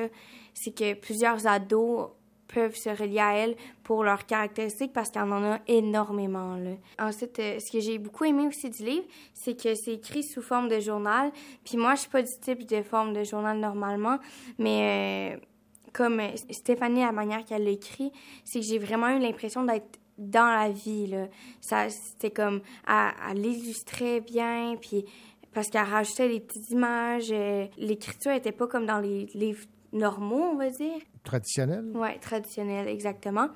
[0.53, 2.09] c'est que plusieurs ados
[2.53, 6.55] peuvent se relier à elle pour leurs caractéristiques parce qu'il y en a énormément.
[6.55, 6.71] Là.
[6.99, 10.41] Ensuite, euh, ce que j'ai beaucoup aimé aussi du livre, c'est que c'est écrit sous
[10.41, 11.31] forme de journal.
[11.65, 14.19] Puis moi, je suis pas du type de forme de journal normalement,
[14.57, 15.35] mais...
[15.35, 15.45] Euh,
[15.93, 18.11] comme Stéphanie, la manière qu'elle l'écrit,
[18.43, 21.05] c'est que j'ai vraiment eu l'impression d'être dans la vie.
[21.05, 21.27] Là.
[21.61, 25.05] Ça, c'était comme, à l'illustrer bien, puis
[25.53, 27.31] parce qu'elle rajoutait les petites images.
[27.31, 30.99] Euh, l'écriture était pas comme dans les livres normaux, on va dire.
[31.23, 31.85] Traditionnel?
[31.95, 33.47] Oui, traditionnel, exactement.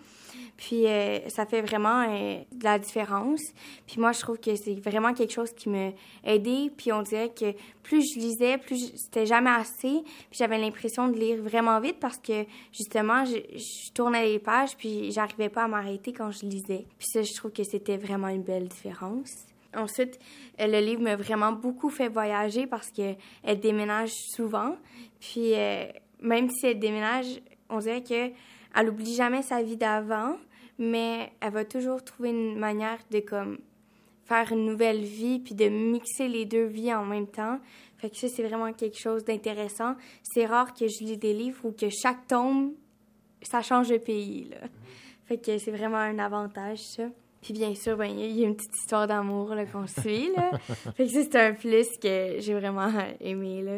[0.55, 3.41] Puis euh, ça fait vraiment euh, de la différence.
[3.86, 5.91] Puis moi, je trouve que c'est vraiment quelque chose qui m'a
[6.24, 6.72] aidé.
[6.76, 7.53] Puis on dirait que
[7.84, 10.01] plus je lisais, plus c'était jamais assez.
[10.03, 15.11] Puis j'avais l'impression de lire vraiment vite parce que justement, je, tournais les pages puis
[15.11, 16.86] j'arrivais pas à m'arrêter quand je lisais.
[16.97, 19.45] Puis ça, je trouve que c'était vraiment une belle différence.
[19.76, 20.18] Ensuite,
[20.61, 24.78] euh, le livre m'a vraiment beaucoup fait voyager parce qu'elle déménage souvent.
[25.20, 25.53] Puis
[26.22, 27.39] même si elle déménage,
[27.70, 28.34] on dirait qu'elle
[28.86, 30.38] n'oublie jamais sa vie d'avant,
[30.78, 33.57] mais elle va toujours trouver une manière de comme
[34.26, 37.59] faire une nouvelle vie puis de mixer les deux vies en même temps.
[37.97, 39.95] Fait que ça, c'est vraiment quelque chose d'intéressant.
[40.22, 42.74] C'est rare que je lis des livres où que chaque tome,
[43.41, 44.68] ça change de pays, là.
[45.26, 47.03] Fait que c'est vraiment un avantage, ça.
[47.41, 50.51] Puis bien sûr, ben, il y a une petite histoire d'amour qu'on suit, là.
[50.95, 53.78] fait que ça, c'est un plus que j'ai vraiment aimé, là.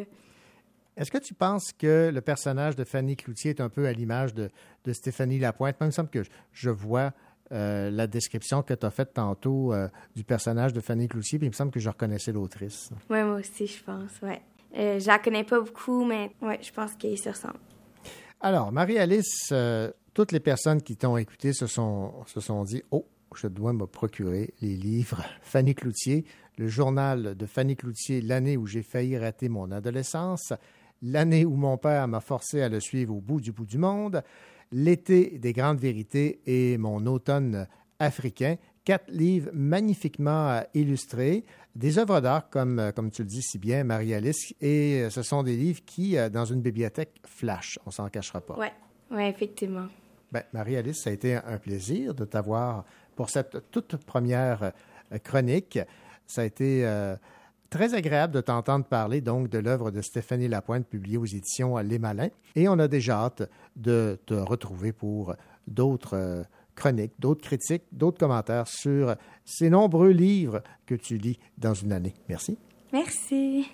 [1.00, 4.34] Est-ce que tu penses que le personnage de Fanny Cloutier est un peu à l'image
[4.34, 4.50] de,
[4.84, 5.80] de Stéphanie Lapointe?
[5.80, 7.14] Moi, il me semble que je, je vois
[7.52, 11.46] euh, la description que tu as faite tantôt euh, du personnage de Fanny Cloutier, puis
[11.46, 12.90] il me semble que je reconnaissais l'autrice.
[13.08, 14.42] Oui, moi aussi, je pense, ouais.
[14.76, 17.58] Euh, je la connais pas beaucoup, mais ouais, je pense qu'ils se ressemblent.
[18.42, 23.06] Alors, Marie-Alice, euh, toutes les personnes qui t'ont écouté se sont, se sont dit Oh,
[23.34, 26.26] je dois me procurer les livres Fanny Cloutier,
[26.58, 30.52] le journal de Fanny Cloutier, l'année où j'ai failli rater mon adolescence,
[31.02, 34.22] l'année où mon père m'a forcé à le suivre au bout du bout du monde,
[34.72, 37.66] L'été des grandes vérités et mon automne
[37.98, 38.56] africain.
[38.84, 41.44] Quatre livres magnifiquement euh, illustrés,
[41.74, 45.22] des œuvres d'art, comme, euh, comme tu le dis si bien, Marie-Alice, et euh, ce
[45.22, 48.56] sont des livres qui, dans une bibliothèque, flash, on s'en cachera pas.
[48.58, 48.68] Oui,
[49.10, 49.86] ouais, effectivement.
[50.30, 52.84] Ben, Marie-Alice, ça a été un plaisir de t'avoir
[53.16, 54.72] pour cette toute première
[55.24, 55.80] chronique.
[56.26, 56.84] Ça a été
[57.70, 62.00] Très agréable de t'entendre parler donc de l'œuvre de Stéphanie Lapointe publiée aux éditions Les
[62.00, 62.30] Malins.
[62.56, 65.36] Et on a déjà hâte de te retrouver pour
[65.68, 66.42] d'autres euh,
[66.74, 69.14] chroniques, d'autres critiques, d'autres commentaires sur
[69.44, 72.14] ces nombreux livres que tu lis dans une année.
[72.28, 72.58] Merci.
[72.92, 73.70] Merci.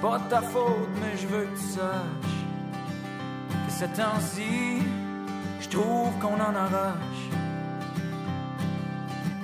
[0.00, 2.38] Pas de ta faute, mais je veux que tu saches
[3.66, 4.82] que ces temps-ci,
[5.60, 7.24] je trouve qu'on en arrache.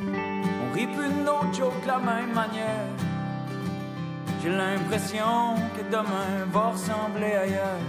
[0.03, 2.89] On rit plus de nos de la même manière.
[4.43, 7.87] J'ai l'impression que demain va ressembler ailleurs.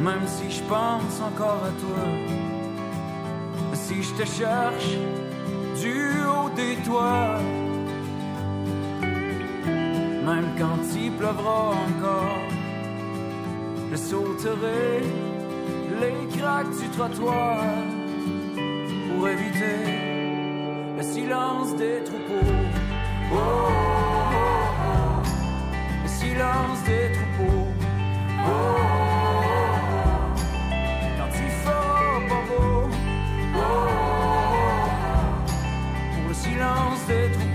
[0.00, 2.04] Même si je pense encore à toi,
[3.74, 4.96] si je te cherche
[5.80, 7.38] du haut des toits
[10.30, 12.42] même quand il pleuvra encore.
[13.90, 15.02] Je sauterai
[16.00, 17.64] les craques du trottoir
[19.08, 19.78] pour éviter
[20.96, 22.52] le silence des troupeaux.
[23.32, 25.22] Oh, oh, oh,
[26.04, 27.66] le silence des troupeaux.
[31.18, 32.88] quand il fera pas beau.
[36.12, 37.49] pour le silence des troupeaux.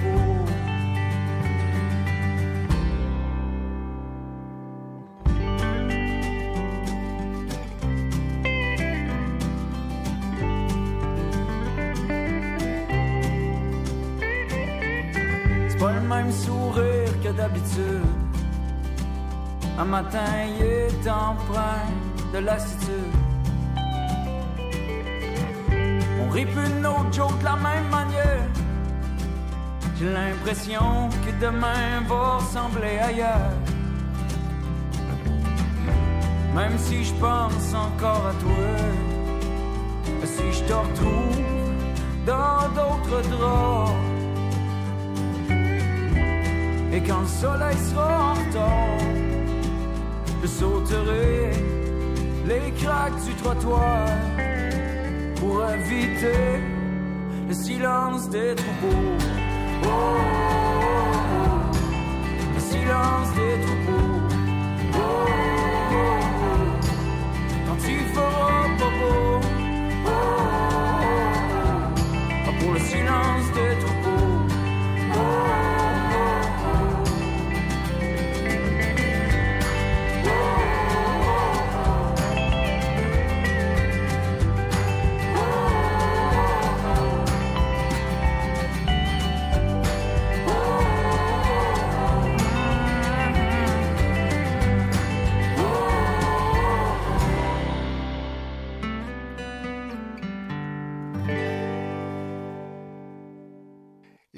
[19.78, 21.90] Un matin, il est empreint
[22.34, 23.14] de lassitude.
[26.22, 28.48] On de nos jokes de la même manière.
[30.00, 33.52] J'ai l'impression que demain va ressembler ailleurs.
[36.54, 39.06] Même si je pense encore à toi,
[40.24, 41.42] si je te retrouve
[42.26, 43.92] dans d'autres draps.
[46.94, 49.15] Et quand le soleil sera en retard,
[50.60, 51.52] sauterai
[52.48, 54.08] les craques du trottoir
[55.40, 56.44] pour éviter
[57.48, 59.18] le silence des troupeaux.
[59.84, 61.76] Oh, oh, oh,
[62.56, 64.05] le silence des troupeaux.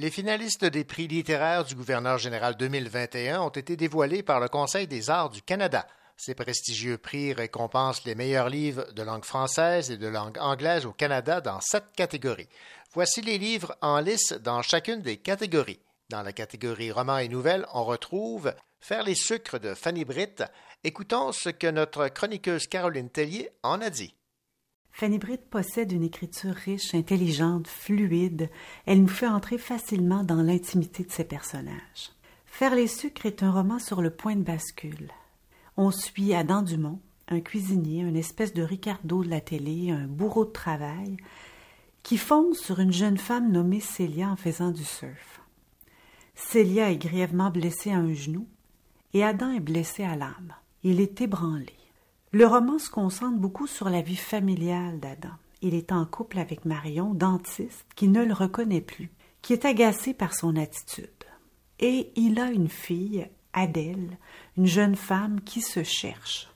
[0.07, 4.87] Les finalistes des prix littéraires du gouverneur général 2021 ont été dévoilés par le Conseil
[4.87, 5.85] des arts du Canada.
[6.15, 10.93] Ces prestigieux prix récompensent les meilleurs livres de langue française et de langue anglaise au
[10.93, 12.47] Canada dans sept catégories.
[12.93, 15.81] Voici les livres en lice dans chacune des catégories.
[16.07, 20.41] Dans la catégorie roman et nouvelles, on retrouve Faire les sucres de Fanny Britt.
[20.85, 24.15] Écoutons ce que notre chroniqueuse Caroline Tellier en a dit.
[24.99, 28.49] Fanny Britt possède une écriture riche, intelligente, fluide.
[28.87, 32.13] Elle nous fait entrer facilement dans l'intimité de ses personnages.
[32.47, 35.11] Faire les sucres est un roman sur le point de bascule.
[35.77, 40.45] On suit Adam Dumont, un cuisinier, une espèce de Ricardo de la télé, un bourreau
[40.45, 41.17] de travail,
[42.01, 45.41] qui fonce sur une jeune femme nommée Célia en faisant du surf.
[46.33, 48.47] Célia est grièvement blessée à un genou
[49.13, 50.55] et Adam est blessé à l'âme.
[50.81, 51.86] Il est ébranlé.
[52.31, 55.31] Le roman se concentre beaucoup sur la vie familiale d'Adam.
[55.61, 59.11] Il est en couple avec Marion, dentiste, qui ne le reconnaît plus,
[59.41, 61.07] qui est agacée par son attitude.
[61.79, 64.17] Et il a une fille, Adèle,
[64.57, 66.49] une jeune femme qui se cherche.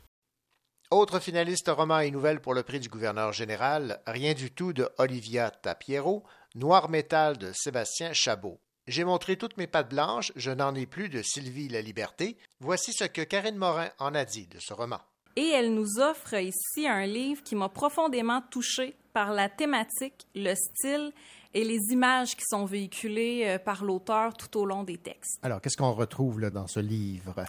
[0.91, 4.89] Autre finaliste roman et nouvelle pour le prix du gouverneur général, Rien du tout de
[4.97, 8.59] Olivia Tapiero, Noir métal de Sébastien Chabot.
[8.88, 12.38] J'ai montré toutes mes pattes blanches, je n'en ai plus de Sylvie la Liberté.
[12.59, 14.99] Voici ce que Karine Morin en a dit de ce roman.
[15.36, 20.53] Et elle nous offre ici un livre qui m'a profondément touchée par la thématique, le
[20.55, 21.11] style
[21.53, 25.39] et les images qui sont véhiculées euh, par l'auteur tout au long des textes.
[25.43, 27.45] Alors, qu'est-ce qu'on retrouve là, dans ce livre?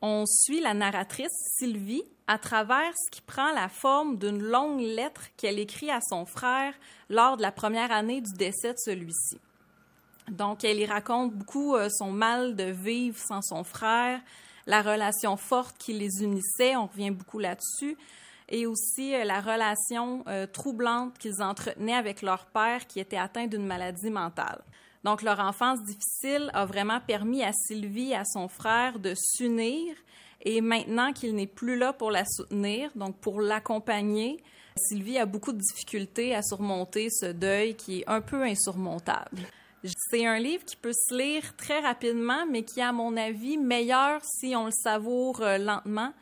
[0.00, 5.28] On suit la narratrice, Sylvie, à travers ce qui prend la forme d'une longue lettre
[5.36, 6.74] qu'elle écrit à son frère
[7.08, 9.38] lors de la première année du décès de celui-ci.
[10.30, 14.20] Donc, elle y raconte beaucoup euh, son mal de vivre sans son frère,
[14.66, 17.96] la relation forte qui les unissait, on revient beaucoup là-dessus,
[18.48, 23.46] et aussi euh, la relation euh, troublante qu'ils entretenaient avec leur père qui était atteint
[23.46, 24.62] d'une maladie mentale.
[25.04, 29.96] Donc, leur enfance difficile a vraiment permis à Sylvie et à son frère de s'unir.
[30.42, 34.38] Et maintenant qu'il n'est plus là pour la soutenir, donc pour l'accompagner,
[34.76, 39.38] Sylvie a beaucoup de difficultés à surmonter ce deuil qui est un peu insurmontable.
[39.84, 44.20] C'est un livre qui peut se lire très rapidement, mais qui à mon avis, meilleur
[44.24, 46.12] si on le savoure euh, lentement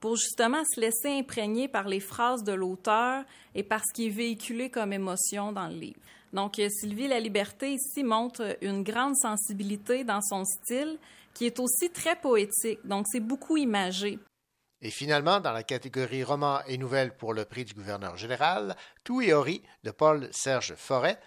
[0.00, 3.24] pour justement se laisser imprégner par les phrases de l'auteur
[3.56, 5.98] et par ce qui est véhiculé comme émotion dans le livre.
[6.32, 10.98] Donc, euh, Sylvie La Liberté ici montre une grande sensibilité dans son style
[11.34, 12.80] qui est aussi très poétique.
[12.84, 14.18] Donc, c'est beaucoup imagé.
[14.80, 19.20] Et finalement, dans la catégorie roman et nouvelles pour le prix du gouverneur général, Tout
[19.20, 21.18] et Ori de Paul-Serge Forêt,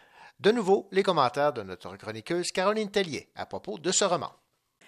[0.41, 4.31] de nouveau, les commentaires de notre chroniqueuse Caroline Tellier à propos de ce roman.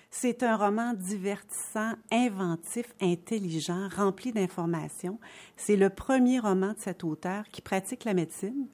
[0.09, 5.19] C'est un roman divertissant, inventif, intelligent, rempli d'informations.
[5.55, 8.67] C'est le premier roman de cet auteur qui pratique la médecine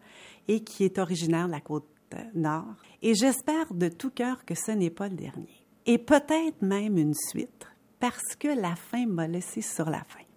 [0.48, 1.86] et qui est originaire de la côte
[2.34, 2.76] nord.
[3.02, 5.66] Et j'espère de tout cœur que ce n'est pas le dernier.
[5.86, 7.68] Et peut-être même une suite,
[8.00, 10.29] parce que la fin m'a laissé sur la fin.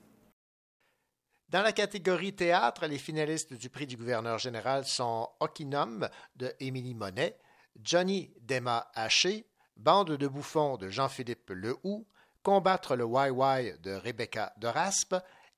[1.53, 6.94] Dans la catégorie théâtre, les finalistes du prix du gouverneur général sont Okinum de Émilie
[6.94, 7.36] Monet,
[7.78, 9.44] Johnny Dema Haché,
[9.76, 12.07] Bande de bouffons de Jean-Philippe Lehoux,
[12.42, 15.14] Combattre le YY de Rebecca de Raspe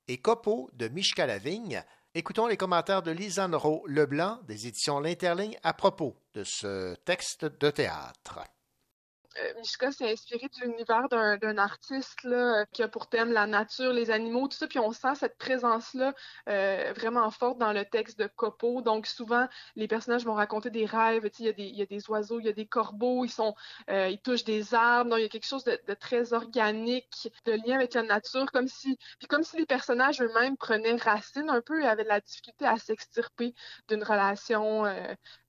[0.09, 1.81] et Copo de Michka Lavigne.
[2.13, 7.69] Écoutons les commentaires de Lisanne Leblanc des éditions L'Interligne à propos de ce texte de
[7.69, 8.41] théâtre.
[9.37, 13.91] Euh, Mishka s'est inspiré de l'univers d'un artiste là, qui a pour thème la nature,
[13.91, 14.67] les animaux, tout ça.
[14.67, 16.13] Puis on sent cette présence-là
[16.49, 18.81] euh, vraiment forte dans le texte de Copo.
[18.81, 21.29] Donc souvent, les personnages vont raconter des rêves.
[21.39, 23.55] Il y, a des, y a des oiseaux, il y a des corbeaux, ils, sont,
[23.89, 25.09] euh, ils touchent des arbres.
[25.09, 28.67] Donc il y a quelque chose de, très organique, de lien avec la nature, comme
[28.67, 32.21] si, puis comme si les personnages eux-mêmes prenaient racine un peu et avaient de la
[32.21, 33.53] difficulté à s'extirper
[33.89, 34.85] d'une relation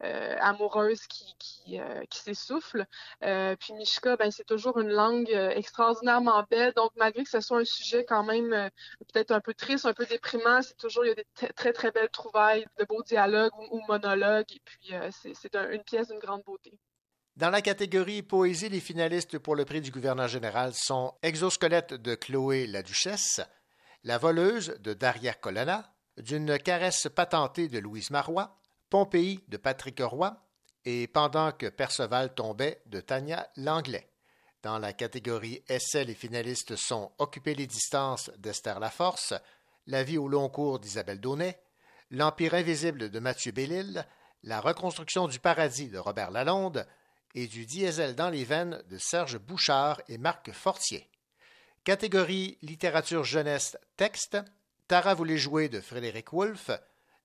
[0.01, 1.79] amoureuse qui, qui,
[2.11, 2.87] qui s'essouffle.
[3.21, 6.73] puis Mishka, ben, c'est toujours une langue euh, extraordinairement belle.
[6.75, 8.69] Donc, malgré que ce soit un sujet quand même euh,
[9.13, 11.91] peut-être un peu triste, un peu déprimant, c'est toujours, il y a des très, très
[11.91, 14.51] belles trouvailles, de beaux dialogues ou, monologues.
[14.51, 16.73] Et puis, euh, c'est une pièce d'une grande beauté.
[17.37, 22.15] Dans la catégorie poésie, les finalistes pour le prix du gouverneur général sont Exosquelette de
[22.15, 23.41] Chloé la Duchesse,
[24.05, 28.59] La voleuse de Daria Colonna, D'une caresse patentée de Louise Marois,
[28.89, 30.35] Pompéi de Patrick Roy,
[30.87, 34.09] et Pendant que Perceval tombait de Tania Langlais.
[34.63, 39.35] Dans la catégorie essai, les finalistes sont Occuper les distances d'Esther Laforce,
[39.89, 41.61] La vie au long cours d'Isabelle Daunet,
[42.13, 44.07] L'Empire invisible de Mathieu Bellil,
[44.45, 46.87] La reconstruction du paradis de Robert Lalonde
[47.35, 51.11] et du diesel dans les veines de Serge Bouchard et Marc Fortier.
[51.83, 54.39] Catégorie littérature jeunesse texte,
[54.87, 56.71] Tara voulait jouer de Frédéric Wolff,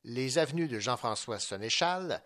[0.03, 2.23] Les avenues de Jean-François Sénéchal,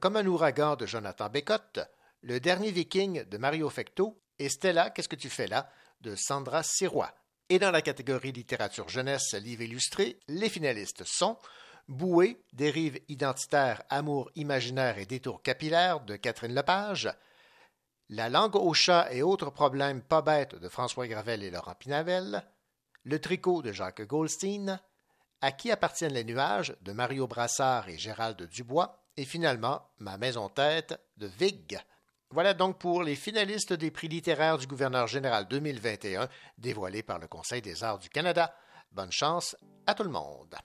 [0.00, 1.80] comme un ouragan de Jonathan Bécotte,
[2.22, 5.68] Le dernier viking de Mario Fecto et Stella, qu'est-ce que tu fais là
[6.00, 7.14] de Sandra Sirois.
[7.48, 11.36] Et dans la catégorie littérature jeunesse, livre illustré, les finalistes sont
[11.88, 17.12] Bouée, dérive identitaire, amour imaginaire et détour capillaire de Catherine Lepage,
[18.08, 22.42] La langue au chat et autres problèmes pas bêtes de François Gravel et Laurent Pinavel,
[23.04, 24.80] Le tricot de Jacques Goldstein,
[25.40, 30.48] À qui appartiennent les nuages de Mario Brassard et Gérald Dubois, et finalement Ma maison
[30.48, 31.78] tête de Vig.
[32.30, 37.28] Voilà donc pour les finalistes des prix littéraires du gouverneur général 2021 dévoilés par le
[37.28, 38.54] Conseil des arts du Canada.
[38.90, 39.56] Bonne chance
[39.86, 40.56] à tout le monde.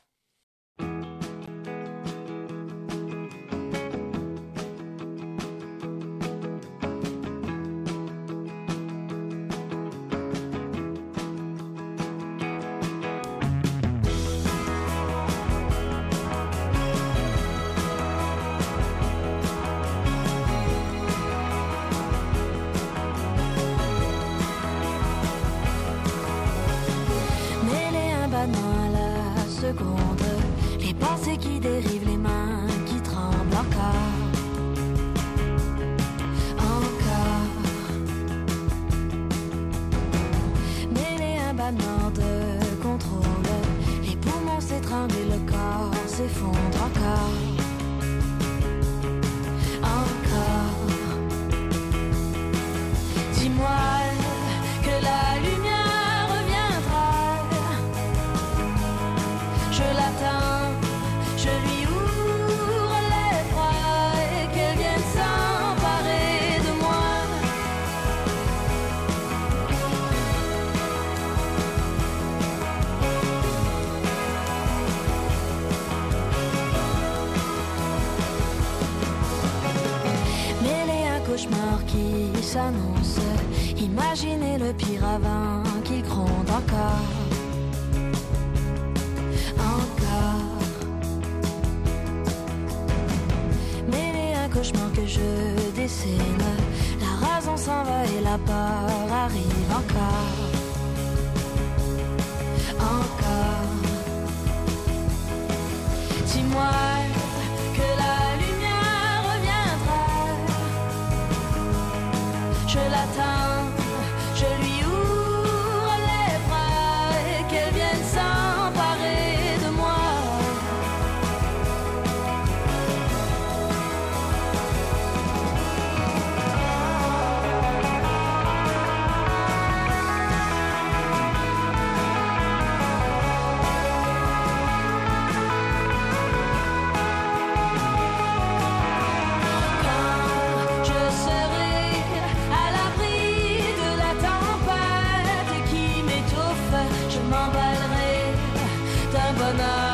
[149.58, 149.87] D'un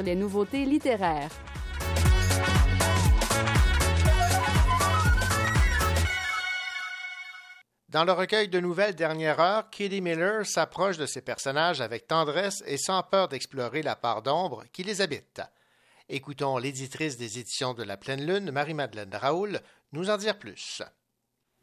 [0.00, 1.30] les nouveautés littéraires.
[7.88, 12.64] Dans le recueil de nouvelles Dernière Heure, Kitty Miller s'approche de ses personnages avec tendresse
[12.66, 15.40] et sans peur d'explorer la part d'ombre qui les habite.
[16.08, 19.60] Écoutons l'éditrice des éditions de la Pleine Lune, Marie-Madeleine Raoul,
[19.92, 20.82] nous en dire plus.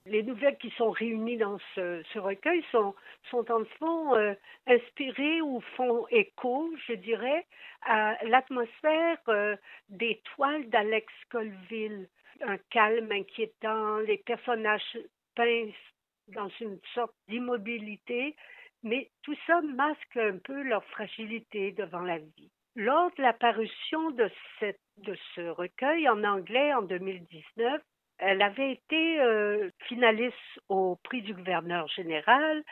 [0.07, 2.95] Les nouvelles qui sont réunies dans ce, recueil sont,
[3.29, 4.33] sont en fond euh,
[4.65, 7.45] inspirées ou font écho, je dirais,
[7.83, 9.55] à l'atmosphère euh,
[9.89, 12.09] des toiles d'Alex Colville.
[12.41, 14.97] Un calme inquiétant, les personnages
[15.35, 15.69] peints
[16.29, 18.35] dans une sorte d'immobilité,
[18.81, 22.49] mais tout ça masque un peu leur fragilité devant la vie.
[22.75, 24.31] Lors de la parution de
[25.35, 27.83] ce recueil en anglais en 2019,
[28.21, 30.35] Elle avait été euh, finaliste
[30.69, 32.63] au prix du gouverneur général.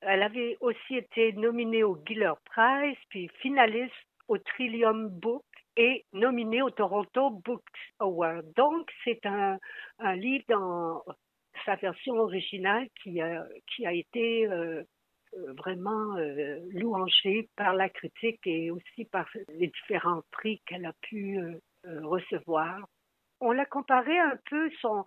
[0.00, 3.94] Elle avait aussi été nominée au Giller Prize, puis finaliste
[4.26, 5.44] au Trillium Book
[5.76, 7.62] et nominée au Toronto Books
[8.00, 8.52] Award.
[8.56, 9.58] Donc, c'est un,
[10.16, 11.04] livre dans
[11.64, 13.46] sa version originale qui a,
[13.92, 14.82] été euh,
[15.34, 20.92] euh, vraiment euh, louangée par la critique et aussi par les différents prix qu'elle a
[21.02, 21.38] pu
[21.84, 22.80] recevoir.
[23.40, 25.04] On l'a comparé un peu son,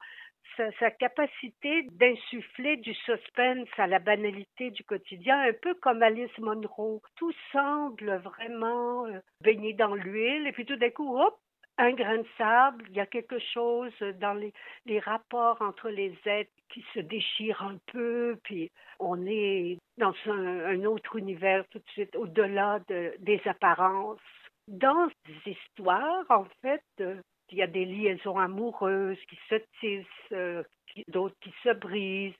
[0.80, 7.02] sa, capacité d'insuffler du suspense à la banalité du quotidien, un peu comme Alice Munro.
[7.16, 11.38] Tout semble vraiment euh, baigné dans l'huile et puis tout d'un coup, hop,
[11.80, 14.54] un grain de sable, il y a quelque chose dans les,
[14.86, 18.70] les rapports entre les êtres qui se déchirent un peu, puis
[19.00, 24.20] on est dans un, autre univers tout de suite, au-delà de, des apparences.
[24.68, 27.16] Dans ces histoires, en fait, euh,
[27.52, 30.64] il y a des liaisons amoureuses qui se tissent, euh,
[31.08, 32.34] d'autres qui se brisent,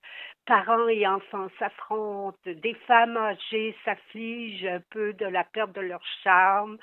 [0.46, 6.04] parents et enfants s'affrontent, des femmes âgées s'affligent un peu de la perte de leur
[6.24, 6.78] charme,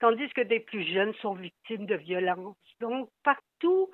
[0.00, 2.56] tandis que des plus jeunes sont victimes de violences.
[2.80, 3.90] Donc, partout,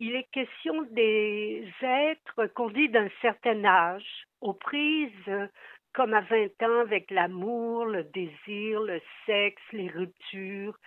[0.00, 5.48] il est question des êtres qu'on dit d'un certain âge, aux prises
[5.94, 10.78] comme à 20 ans avec l'amour, le désir, le sexe, les ruptures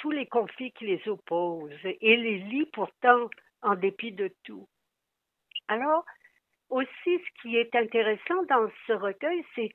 [0.00, 3.28] tous les conflits qui les opposent, et les lient pourtant
[3.62, 4.66] en dépit de tout.
[5.68, 6.04] Alors,
[6.70, 9.70] aussi, ce qui est intéressant dans ce recueil, c'est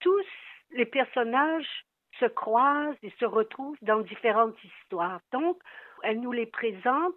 [0.00, 0.24] tous
[0.70, 1.84] les personnages
[2.18, 5.20] se croisent et se retrouvent dans différentes histoires.
[5.32, 5.60] Donc,
[6.02, 7.14] elle nous les présente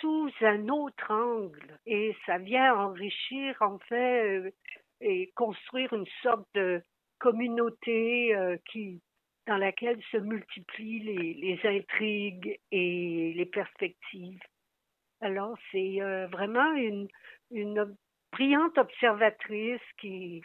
[0.00, 4.50] sous un autre angle et ça vient enrichir en fait euh,
[5.00, 6.82] et construire une sorte de
[7.18, 9.00] communauté euh, qui
[9.48, 14.42] dans laquelle se multiplient les, intrigues et les perspectives.
[15.22, 17.08] Alors c'est euh, vraiment une,
[18.30, 20.42] brillante observatrice qui,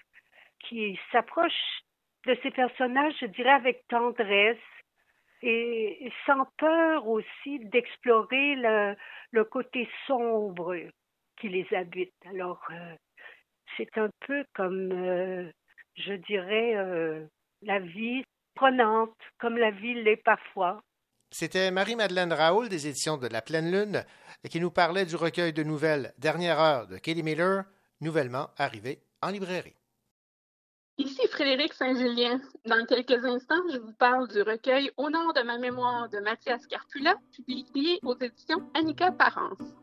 [0.60, 1.84] qui s'approche
[2.26, 4.58] de ces personnages, je dirais, avec tendresse
[5.42, 10.78] et sans peur aussi d'explorer le, côté sombre
[11.36, 12.14] qui les habite.
[12.26, 12.96] Alors, euh,
[13.76, 15.52] c'est un peu comme, euh,
[15.98, 16.74] je dirais,
[17.64, 18.24] la vie
[18.56, 20.84] prenante, comme la vie l'est parfois.
[21.32, 24.04] C'était Marie-Madeleine Raoul des éditions de La Pleine Lune
[24.50, 27.64] qui nous parlait du recueil de nouvelles Dernière heure de Katie Miller,
[28.02, 29.76] nouvellement arrivé en librairie.
[31.00, 32.40] Ici Frédéric Saint-Julien.
[32.66, 36.68] Dans quelques instants, je vous parle du recueil Au nord de ma mémoire de Mathias
[36.68, 39.74] Carpula, publié aux éditions Annika Parence.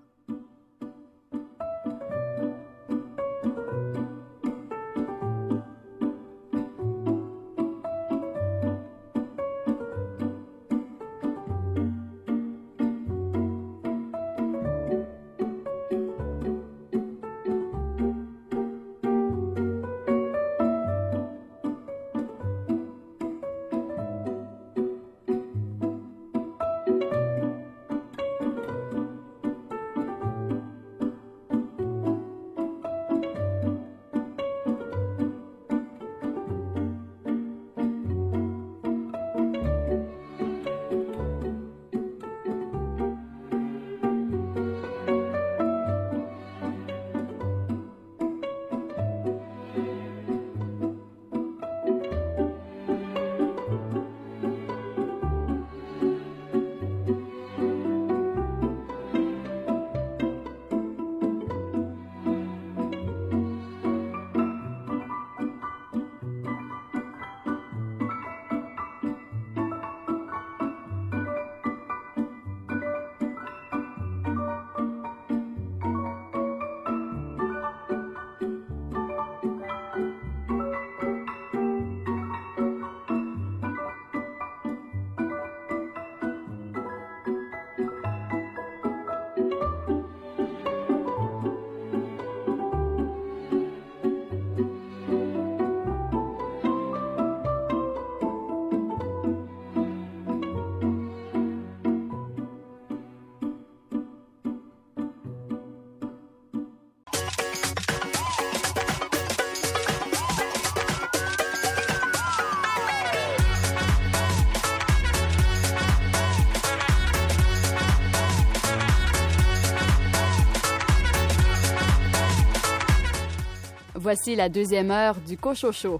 [124.22, 125.98] Voici la deuxième heure du Cochocho.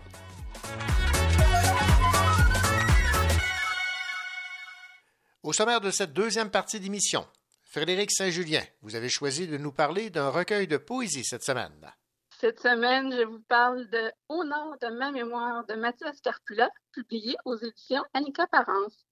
[5.42, 7.26] Au sommaire de cette deuxième partie d'émission,
[7.62, 11.90] Frédéric Saint-Julien, vous avez choisi de nous parler d'un recueil de poésie cette semaine.
[12.38, 17.36] Cette semaine, je vous parle de Au nord de ma mémoire de Mathias Carpula, publié
[17.46, 19.06] aux éditions Annika Parence.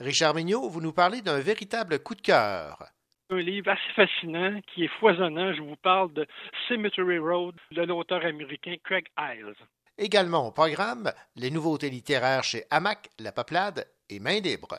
[0.00, 2.92] Richard Mignot, vous nous parlez d'un véritable coup de cœur.
[3.30, 5.52] Un livre assez fascinant qui est foisonnant.
[5.52, 6.26] Je vous parle de
[6.66, 9.54] Cemetery Road de l'auteur américain Craig Isles.
[9.98, 14.78] Également au programme, les nouveautés littéraires chez Hamac, La Peuplade et Main Libre.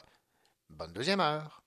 [0.69, 1.58] Bonne deuxième heure.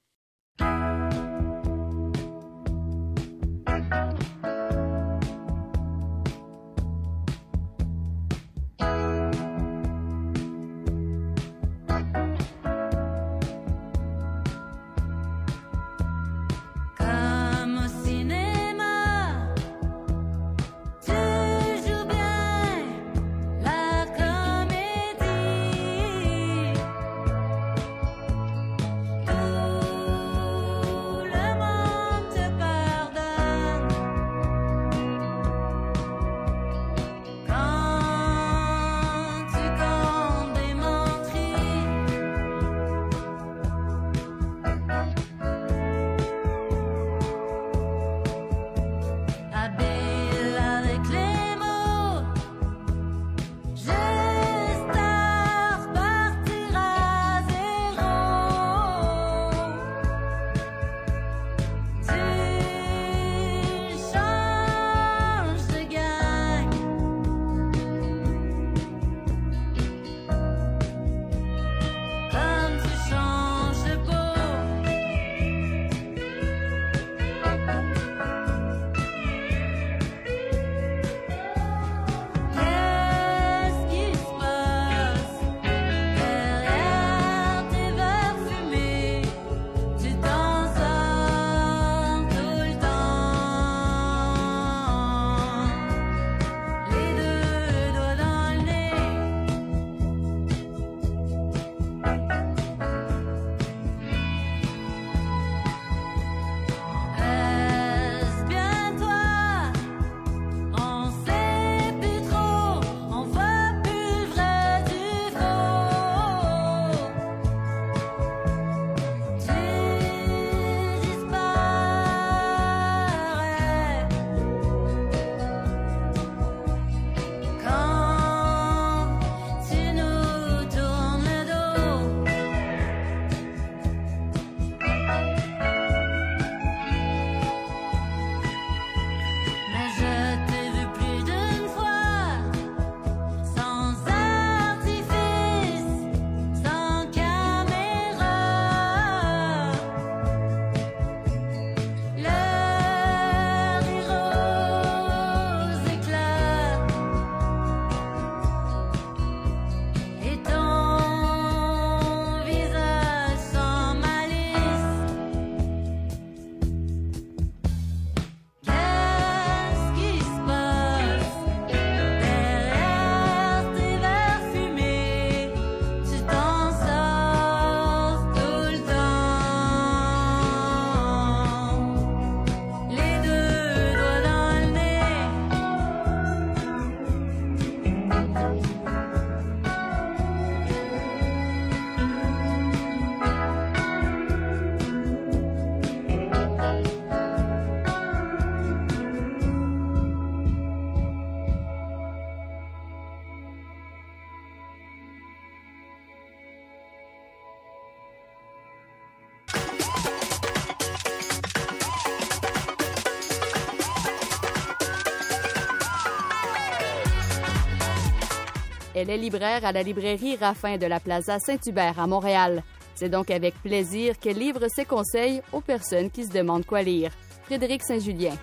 [219.03, 222.63] Elle est libraire à la librairie Raffin de la Plaza Saint-Hubert à Montréal.
[222.95, 227.11] C'est donc avec plaisir qu'elle livre ses conseils aux personnes qui se demandent quoi lire.
[227.43, 228.37] Frédéric Saint-Julien.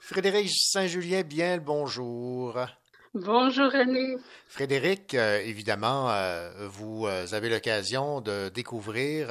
[0.00, 2.58] Frédéric Saint-Julien, bien le bonjour.
[3.12, 4.18] Bonjour René.
[4.46, 9.26] Frédéric, euh, évidemment, euh, vous euh, avez l'occasion de découvrir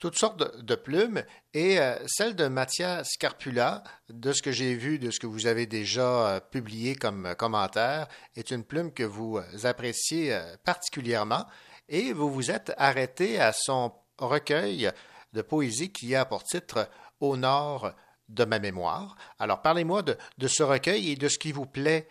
[0.00, 1.22] toutes sortes de, plumes
[1.54, 5.66] et celle de Mathias Scarpula, de ce que j'ai vu, de ce que vous avez
[5.66, 11.46] déjà publié comme commentaire, est une plume que vous appréciez particulièrement
[11.88, 14.90] et vous vous êtes arrêté à son recueil
[15.32, 16.90] de poésie qui a pour titre
[17.20, 17.92] Au nord
[18.28, 19.16] de ma mémoire.
[19.38, 22.08] Alors parlez-moi de ce recueil et de ce qui vous plaît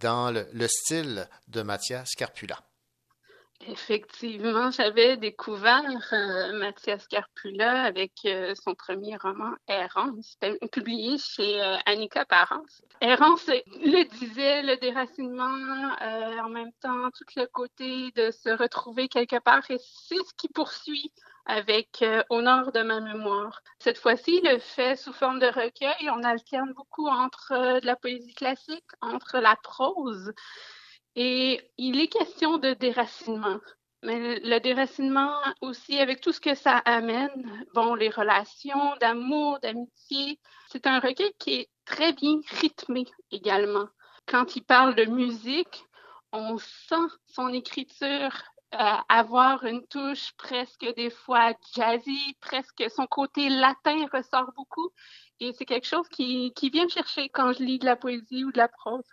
[0.00, 2.58] dans le, le style de Mathias Scarpula.
[3.68, 10.36] Effectivement, j'avais découvert euh, Mathias Carpula avec euh, son premier roman Errance,
[10.70, 12.82] publié chez euh, Annika Parence.
[13.00, 19.08] Errance le disait, le déracinement, euh, en même temps tout le côté de se retrouver
[19.08, 21.12] quelque part, et c'est ce qui poursuit
[21.46, 23.62] avec euh, Au nord de ma mémoire.
[23.78, 26.10] Cette fois-ci, le fait sous forme de recueil.
[26.10, 30.32] On alterne beaucoup entre euh, de la poésie classique, entre la prose.
[31.16, 33.60] Et il est question de déracinement.
[34.02, 40.38] Mais le déracinement aussi, avec tout ce que ça amène, bon, les relations d'amour, d'amitié,
[40.70, 43.88] c'est un recueil qui est très bien rythmé également.
[44.26, 45.84] Quand il parle de musique,
[46.32, 48.42] on sent son écriture
[48.74, 54.90] euh, avoir une touche presque des fois jazzy, presque son côté latin ressort beaucoup.
[55.38, 58.44] Et c'est quelque chose qui, qui vient me chercher quand je lis de la poésie
[58.44, 59.08] ou de la prose.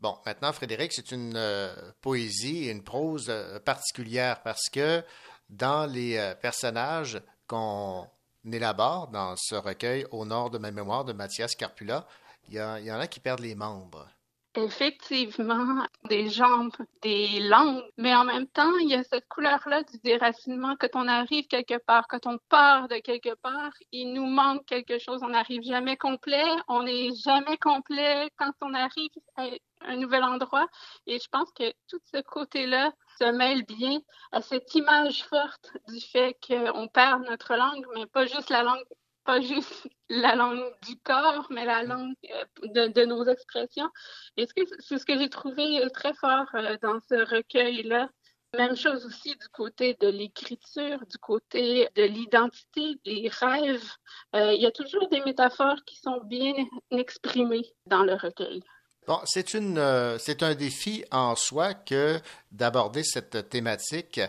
[0.00, 5.02] Bon, maintenant, Frédéric, c'est une euh, poésie et une prose euh, particulière parce que
[5.50, 8.06] dans les euh, personnages qu'on
[8.50, 12.06] élabore dans ce recueil Au nord de ma mémoire de Mathias Carpula,
[12.48, 14.08] il y, a- il y en a qui perdent les membres.
[14.54, 19.98] Effectivement, des jambes, des langues, mais en même temps, il y a cette couleur-là du
[19.98, 20.74] déracinement.
[20.80, 24.98] Quand on arrive quelque part, quand on part de quelque part, il nous manque quelque
[24.98, 25.20] chose.
[25.22, 29.44] On n'arrive jamais complet, on n'est jamais complet quand on arrive à
[29.82, 30.66] un nouvel endroit.
[31.06, 34.00] Et je pense que tout ce côté-là se mêle bien
[34.32, 38.84] à cette image forte du fait qu'on perd notre langue, mais pas juste la langue
[39.28, 43.90] pas juste la langue du corps, mais la langue euh, de, de nos expressions.
[44.38, 48.08] Et c'est ce que j'ai trouvé euh, très fort euh, dans ce recueil-là.
[48.56, 53.90] Même chose aussi du côté de l'écriture, du côté de l'identité, des rêves.
[54.34, 56.54] Euh, il y a toujours des métaphores qui sont bien
[56.90, 58.62] exprimées dans le recueil.
[59.06, 62.18] Bon, c'est euh, un défi en soi que
[62.50, 64.22] d'aborder cette thématique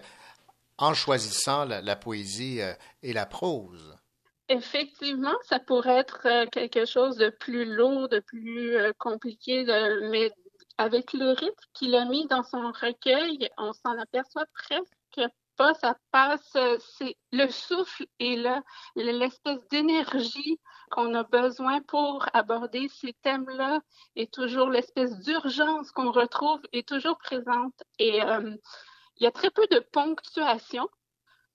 [0.78, 2.60] en choisissant la, la poésie
[3.02, 3.99] et la prose.
[4.52, 9.64] Effectivement, ça pourrait être euh, quelque chose de plus lourd, de plus euh, compliqué,
[10.10, 10.32] mais
[10.80, 15.76] avec le rythme qu'il a mis dans son recueil, on s'en aperçoit presque pas.
[15.76, 18.64] Ça passe, euh, c'est le souffle est là,
[18.96, 23.82] l'espèce d'énergie qu'on a besoin pour aborder ces thèmes-là
[24.16, 27.84] et toujours l'espèce d'urgence qu'on retrouve est toujours présente.
[28.00, 30.90] Et il y a très peu de ponctuation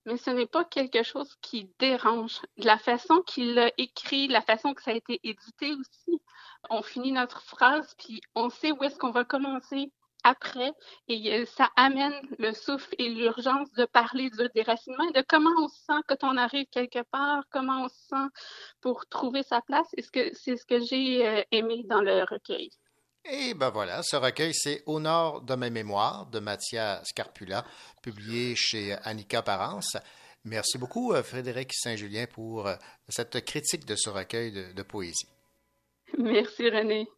[0.07, 2.41] mais ce n'est pas quelque chose qui dérange.
[2.59, 6.21] La façon qu'il l'a écrit, la façon que ça a été édité aussi,
[6.71, 9.93] on finit notre phrase, puis on sait où est-ce qu'on va commencer
[10.25, 10.73] après,
[11.09, 15.77] et ça amène le souffle et l'urgence de parler du déracinement de comment on se
[15.85, 18.27] sent quand on arrive quelque part, comment on se sent
[18.81, 22.23] pour trouver sa place, et ce que- c'est ce que j'ai euh, aimé dans le
[22.25, 22.71] recueil?
[23.31, 27.65] Et ben voilà, ce recueil, c'est Au de ma mémoire de Mathias Scarpula,
[28.03, 29.97] publié chez Annika Parence.
[30.45, 32.75] Merci beaucoup, euh, Frédéric Saint-Julien, pour euh,
[33.09, 35.27] cette critique de ce recueil de, de poésie.
[36.19, 37.09] Merci René.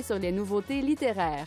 [0.00, 1.46] Sur les nouveautés littéraires.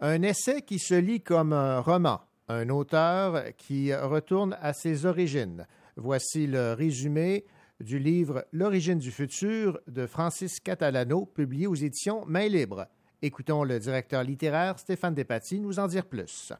[0.00, 5.66] Un essai qui se lit comme un roman, un auteur qui retourne à ses origines.
[5.96, 7.44] Voici le résumé
[7.80, 12.86] du livre L'origine du futur de Francis Catalano, publié aux éditions Main Libre.
[13.22, 16.52] Écoutons le directeur littéraire Stéphane Despatie nous en dire plus.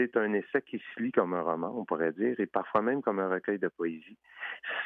[0.00, 3.02] C'est un essai qui se lit comme un roman, on pourrait dire, et parfois même
[3.02, 4.16] comme un recueil de poésie.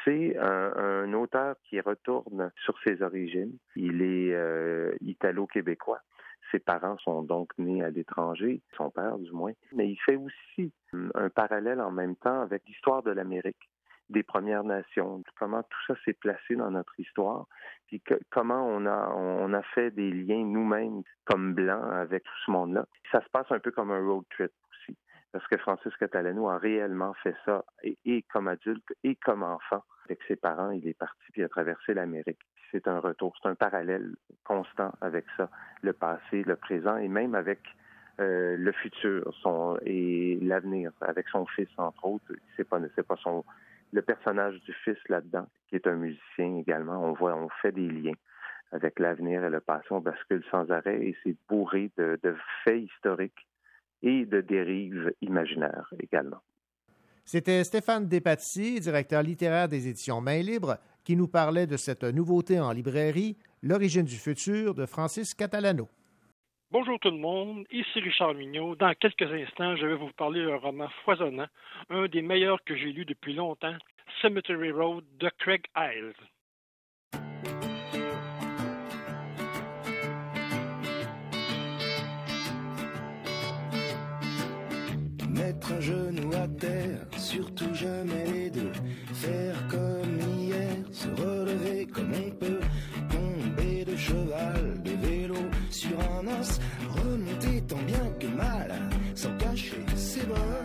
[0.03, 3.57] C'est un, auteur qui retourne sur ses origines.
[3.77, 6.01] Il est euh, italo-québécois.
[6.51, 9.53] Ses parents sont donc nés à l'étranger, son père du moins.
[9.71, 10.73] Mais il fait aussi
[11.13, 13.69] un parallèle en même temps avec l'histoire de l'Amérique
[14.09, 17.47] des Premières Nations, comment tout ça s'est placé dans notre histoire,
[17.87, 22.85] puis comment on a fait des liens nous-mêmes comme blancs avec tout ce monde-là.
[23.11, 24.51] Ça se passe un peu comme un road trip
[25.35, 29.83] parce que Francis Catalano a réellement fait ça, et, comme adulte et comme enfant.
[30.05, 32.39] Avec ses parents, il est parti puis a traversé l'Amérique.
[32.71, 35.49] C'est un retour, c'est un parallèle constant avec ça,
[35.81, 37.59] le passé, le présent et même avec
[38.21, 42.31] euh, le futur son, et l'avenir, avec son fils entre autres.
[42.55, 43.43] C'est pas c'est pas son
[43.91, 47.89] le personnage du fils là-dedans, qui est un musicien également, on voit, on fait des
[47.89, 48.15] liens
[48.71, 53.45] avec l'avenir et le passé, on bascule sans arrêt et c'est bourré de faits historiques
[54.01, 56.41] et de dérives imaginaires également.
[57.23, 62.59] C'était Stéphane Despatie, directeur littéraire des éditions Main Libre, qui nous parlait de cette nouveauté
[62.59, 65.89] en librairie, L'origine du futur de Francis Catalano.
[66.69, 68.75] Bonjour tout le monde, ici Richard Mignot.
[68.75, 71.47] Dans quelques instants, je vais vous parler d'un roman foisonnant,
[71.89, 73.75] un des meilleurs que j'ai lu depuis longtemps,
[74.21, 76.13] Cemetery Road de Craig Isles.
[85.65, 88.71] Mettre un genou à terre, surtout jamais les deux.
[89.13, 92.59] Faire comme hier, se relever comme on peut.
[93.09, 95.37] Tomber de cheval, de vélo,
[95.71, 96.59] sur un os.
[96.89, 98.73] Remonter tant bien que mal,
[99.15, 100.64] sans cacher ses bosses.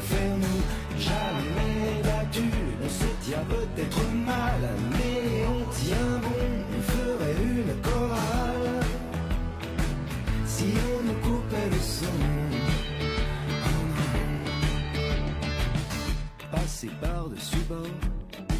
[0.00, 0.62] Pas nous la faire nous.
[0.98, 2.50] Jamais battu,
[2.84, 4.62] on se tient peut-être mal,
[4.92, 6.46] mais on tient bon,
[6.76, 8.84] on ferait une chorale.
[10.46, 12.18] Si on nous coupait le son.
[16.50, 17.86] Passer par-dessus bord.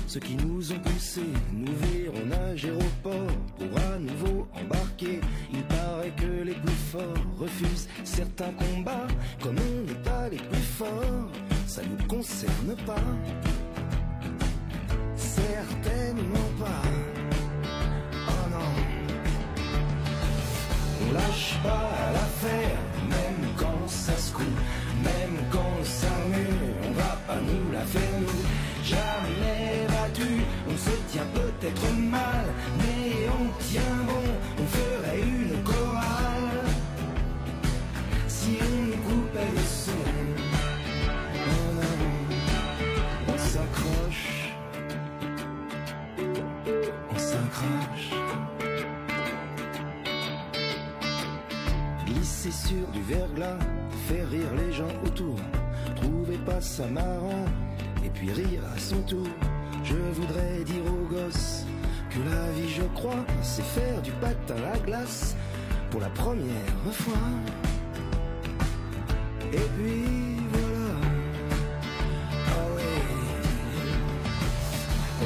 [0.06, 5.20] Ceux qui nous ont poussés nous verront nager au port pour à nouveau embarquer.
[5.90, 9.08] Paraît que les plus forts refusent certains combats.
[9.42, 11.30] Comme on n'est pas les plus forts,
[11.66, 12.94] ça nous concerne pas.
[15.16, 16.82] Certainement pas.
[18.28, 18.72] Oh non.
[21.02, 21.99] On lâche pas
[52.70, 53.58] du verglas,
[54.06, 55.36] faire rire les gens autour.
[55.96, 57.44] Trouvez pas ça marrant,
[58.04, 59.26] et puis rire à son tour.
[59.82, 61.64] Je voudrais dire aux gosses
[62.10, 65.36] que la vie, je crois, c'est faire du patin à glace
[65.90, 67.14] pour la première fois.
[69.52, 70.94] Et puis voilà.
[72.48, 72.66] Ah.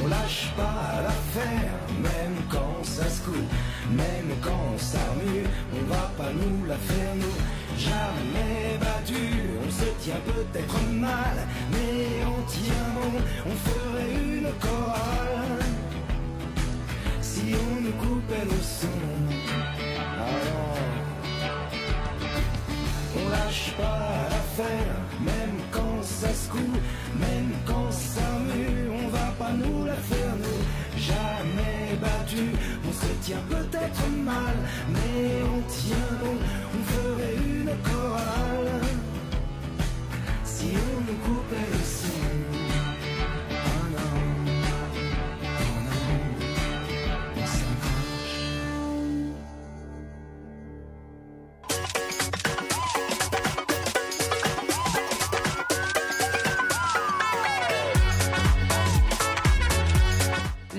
[0.02, 1.72] On lâche pas l'affaire,
[2.04, 3.52] même quand ça se coupe,
[3.90, 5.44] même quand ça remue,
[5.76, 7.36] on va pas nous la faire nous.
[7.76, 9.24] Jamais battu,
[9.66, 11.36] on se tient peut-être mal,
[11.72, 13.12] mais on tient bon,
[13.50, 15.64] on ferait une chorale.
[17.20, 18.98] Si on nous coupait le son,
[20.26, 20.78] alors
[23.16, 26.80] on lâche pas l'affaire, même quand ça se coupe,
[27.18, 30.60] même quand ça mue, on va pas nous la faire nous.
[31.06, 32.44] Jamais battu,
[32.88, 34.56] on se tient peut-être mal,
[34.88, 36.36] mais on tient bon,
[36.72, 38.80] on ferait une chorale.
[40.44, 42.43] Si on nous coupait le son.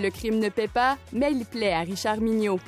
[0.06, 2.60] Le crime ne paie pas, mais il plaît à Richard Mignot.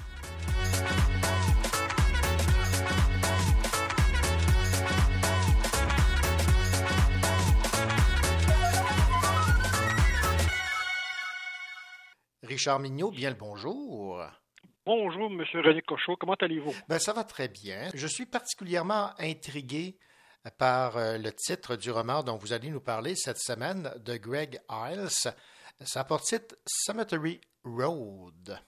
[12.41, 14.26] Richard Mignot, bien le bonjour.
[14.84, 16.15] Bonjour, Monsieur René Cochot.
[16.19, 16.73] Comment allez-vous?
[16.89, 17.91] Ben, ça va très bien.
[17.93, 19.99] Je suis particulièrement intrigué
[20.57, 24.59] par euh, le titre du roman dont vous allez nous parler cette semaine de Greg
[24.72, 25.34] Iles.
[25.82, 26.26] Ça porte
[26.66, 28.60] Cemetery Road.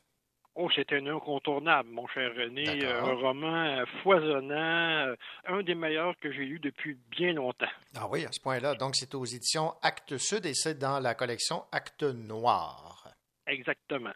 [0.56, 2.86] Oh, c'est un incontournable, mon cher René.
[2.86, 5.16] Un roman foisonnant, euh,
[5.48, 7.70] un des meilleurs que j'ai lu depuis bien longtemps.
[7.96, 8.76] Ah oui, à ce point-là.
[8.76, 13.08] Donc, c'est aux éditions Actes Sud et c'est dans la collection Actes Noirs.
[13.48, 14.12] Exactement.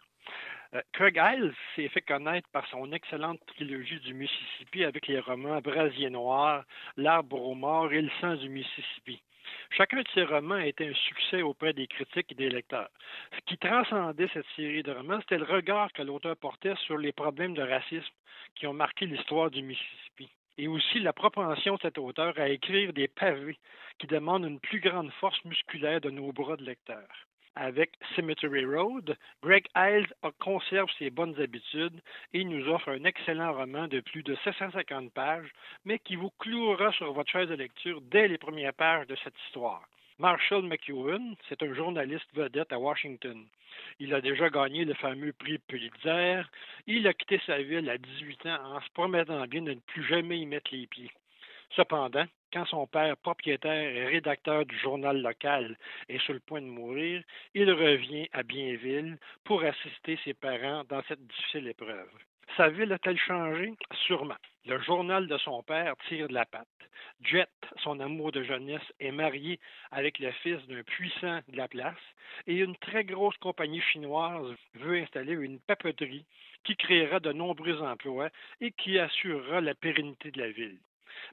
[0.74, 5.60] Euh, Craig Iles s'est fait connaître par son excellente trilogie du Mississippi avec les romans
[5.60, 6.64] Brasier noir,
[6.96, 9.22] L'arbre aux morts et Le sang du Mississippi.
[9.70, 12.90] Chacun de ces romans a été un succès auprès des critiques et des lecteurs.
[13.34, 17.12] Ce qui transcendait cette série de romans, c'était le regard que l'auteur portait sur les
[17.12, 18.14] problèmes de racisme
[18.54, 20.30] qui ont marqué l'histoire du Mississippi.
[20.56, 23.58] Et aussi la propension de cet auteur à écrire des pavés
[23.98, 29.16] qui demandent une plus grande force musculaire de nos bras de lecteurs avec Cemetery Road,
[29.42, 32.00] Greg Iles conserve ses bonnes habitudes
[32.32, 35.50] et nous offre un excellent roman de plus de 750 pages,
[35.84, 39.38] mais qui vous clouera sur votre chaise de lecture dès les premières pages de cette
[39.46, 39.82] histoire.
[40.18, 43.46] Marshall McEwen, c'est un journaliste vedette à Washington.
[43.98, 46.42] Il a déjà gagné le fameux prix Pulitzer.
[46.86, 50.04] Il a quitté sa ville à 18 ans en se promettant bien de ne plus
[50.04, 51.10] jamais y mettre les pieds.
[51.74, 55.76] Cependant, quand son père, propriétaire et rédacteur du journal local,
[56.08, 57.20] est sur le point de mourir,
[57.52, 62.08] il revient à Bienville pour assister ses parents dans cette difficile épreuve.
[62.56, 63.72] Sa ville a-t-elle changé?
[64.06, 64.36] Sûrement.
[64.66, 66.68] Le journal de son père tire de la patte.
[67.24, 67.50] Jet,
[67.82, 69.58] son amour de jeunesse, est marié
[69.90, 71.96] avec le fils d'un puissant de la place
[72.46, 76.24] et une très grosse compagnie chinoise veut installer une papeterie
[76.62, 80.78] qui créera de nombreux emplois et qui assurera la pérennité de la ville.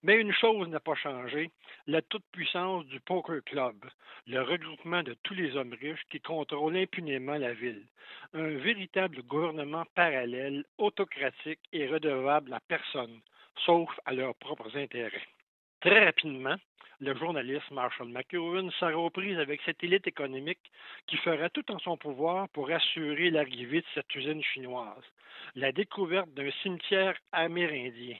[0.03, 1.51] Mais une chose n'a pas changé,
[1.87, 3.75] la toute-puissance du Poker Club,
[4.27, 7.85] le regroupement de tous les hommes riches qui contrôlent impunément la ville.
[8.33, 13.19] Un véritable gouvernement parallèle, autocratique et redevable à personne,
[13.65, 15.27] sauf à leurs propres intérêts.
[15.81, 16.55] Très rapidement,
[17.01, 20.71] le journaliste Marshall McEwen sera aux prises avec cette élite économique
[21.07, 25.03] qui fera tout en son pouvoir pour assurer l'arrivée de cette usine chinoise,
[25.55, 28.17] la découverte d'un cimetière amérindien,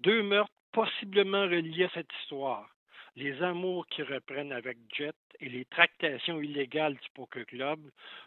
[0.00, 2.68] deux meurtres possiblement reliés à cette histoire.
[3.14, 7.78] Les amours qui reprennent avec Jet et les tractations illégales du Poker Club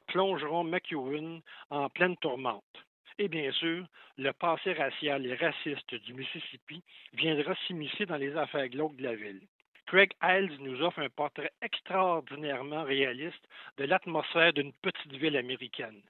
[0.08, 2.64] plongeront McEwen en pleine tourmente.
[3.20, 3.86] Et bien sûr,
[4.18, 6.82] le passé racial et raciste du Mississippi
[7.14, 9.42] viendra s'immiscer dans les affaires glauques de la ville.
[9.88, 13.46] Craig Iles nous offre un portrait extraordinairement réaliste
[13.78, 16.02] de l'atmosphère d'une petite ville américaine.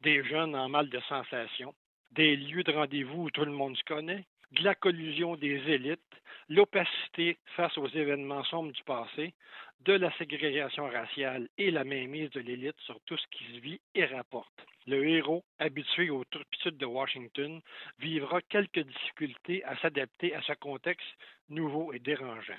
[0.00, 1.74] Des jeunes en mal de sensations,
[2.10, 6.00] des lieux de rendez-vous où tout le monde se connaît, de la collusion des élites,
[6.48, 9.34] l'opacité face aux événements sombres du passé,
[9.80, 13.80] de la ségrégation raciale et la mainmise de l'élite sur tout ce qui se vit
[13.94, 14.66] et rapporte.
[14.86, 17.60] Le héros, habitué aux turpitudes de Washington,
[17.98, 21.06] vivra quelques difficultés à s'adapter à ce contexte
[21.48, 22.54] nouveau et dérangeant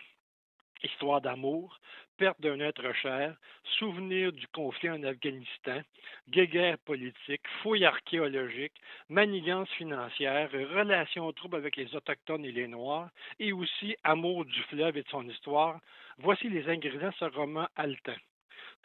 [0.83, 1.79] histoire d'amour,
[2.17, 3.35] perte d'un être cher,
[3.77, 5.81] souvenir du conflit en Afghanistan,
[6.29, 8.79] guéguerre politique, fouilles archéologiques,
[9.09, 13.09] manigance financière, relations troubles avec les Autochtones et les Noirs,
[13.39, 15.79] et aussi amour du fleuve et de son histoire,
[16.17, 18.13] voici les ingrédients de ce roman haletant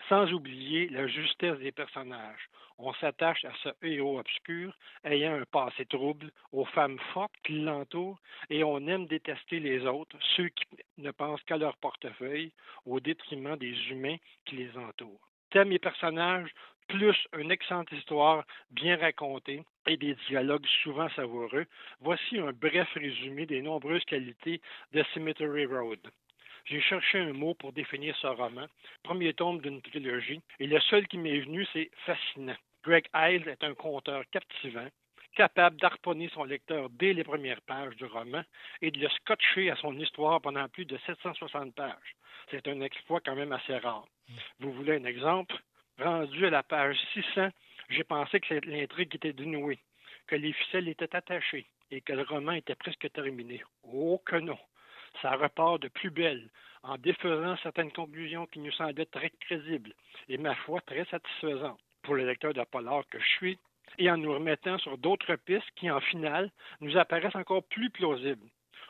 [0.08, 2.48] sans oublier la justesse des personnages.
[2.78, 8.20] On s'attache à ce héros obscur, ayant un passé trouble, aux femmes fortes qui l'entourent,
[8.50, 10.64] et on aime détester les autres, ceux qui
[10.98, 12.52] ne pensent qu'à leur portefeuille,
[12.86, 15.28] au détriment des humains qui les entourent.
[15.50, 16.50] Thème et personnages,
[16.88, 21.66] plus une excellente histoire bien racontée et des dialogues souvent savoureux,
[22.00, 24.60] voici un bref résumé des nombreuses qualités
[24.92, 26.00] de Cemetery Road.
[26.64, 28.66] J'ai cherché un mot pour définir ce roman,
[29.02, 32.56] premier tome d'une trilogie, et le seul qui m'est venu, c'est fascinant.
[32.84, 34.88] Greg Iles est un conteur captivant,
[35.34, 38.42] capable d'harponner son lecteur dès les premières pages du roman
[38.80, 42.16] et de le scotcher à son histoire pendant plus de 760 pages.
[42.50, 44.06] C'est un exploit quand même assez rare.
[44.60, 45.56] Vous voulez un exemple?
[45.98, 47.50] Rendu à la page 600,
[47.90, 49.78] j'ai pensé que l'intrigue était dénouée,
[50.26, 53.62] que les ficelles étaient attachées et que le roman était presque terminé.
[53.84, 54.58] Oh que non!
[55.20, 56.48] Ça repart de plus belle,
[56.82, 59.92] en défaisant certaines conclusions qui nous semblaient très crédibles
[60.28, 63.58] et, ma foi, très satisfaisantes pour le lecteur de polar que je suis,
[63.98, 68.48] et en nous remettant sur d'autres pistes qui, en finale, nous apparaissent encore plus plausibles.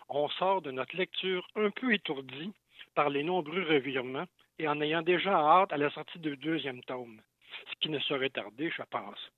[0.08, 2.52] On sort de notre lecture un peu étourdi
[2.94, 4.26] par les nombreux revirements
[4.58, 7.20] et en ayant déjà hâte à la sortie du deuxième tome.
[7.68, 9.30] ce qui ne saurait tarder, je pense.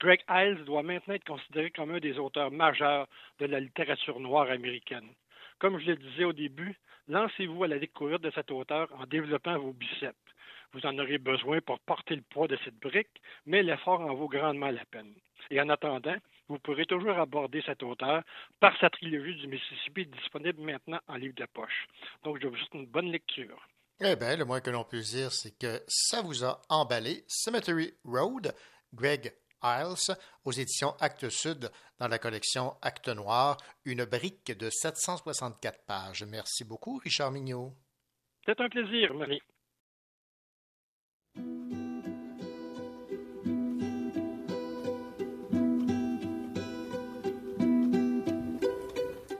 [0.00, 3.06] Greg Iles doit maintenant être considéré comme un des auteurs majeurs
[3.38, 5.08] de la littérature noire américaine.
[5.58, 6.78] Comme je le disais au début,
[7.08, 10.14] lancez-vous à la découverte de cet auteur en développant vos biceps.
[10.72, 14.28] Vous en aurez besoin pour porter le poids de cette brique, mais l'effort en vaut
[14.28, 15.14] grandement la peine.
[15.50, 16.16] Et en attendant,
[16.48, 18.22] vous pourrez toujours aborder cet auteur
[18.60, 21.86] par sa trilogie du Mississippi disponible maintenant en livre de poche.
[22.24, 23.66] Donc, je vous souhaite une bonne lecture.
[24.00, 27.24] Eh bien, le moins que l'on puisse dire, c'est que ça vous a emballé.
[27.28, 28.54] Cemetery Road,
[28.92, 29.32] Greg
[30.44, 36.24] Aux éditions Actes Sud, dans la collection Actes Noir, une brique de 764 pages.
[36.24, 37.74] Merci beaucoup, Richard Mignot.
[38.44, 39.40] C'est un plaisir, Marie.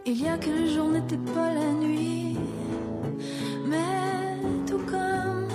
[0.09, 2.37] Il y a que le jour n'était pas la nuit,
[3.65, 5.49] mais tout comme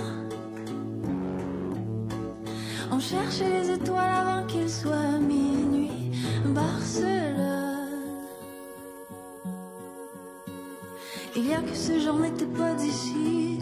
[2.90, 3.91] on cherchait les étoiles
[4.72, 6.12] soit minuit.
[6.46, 7.88] Barcelone.
[11.36, 13.58] Il y a que ce jour n'était pas d'ici,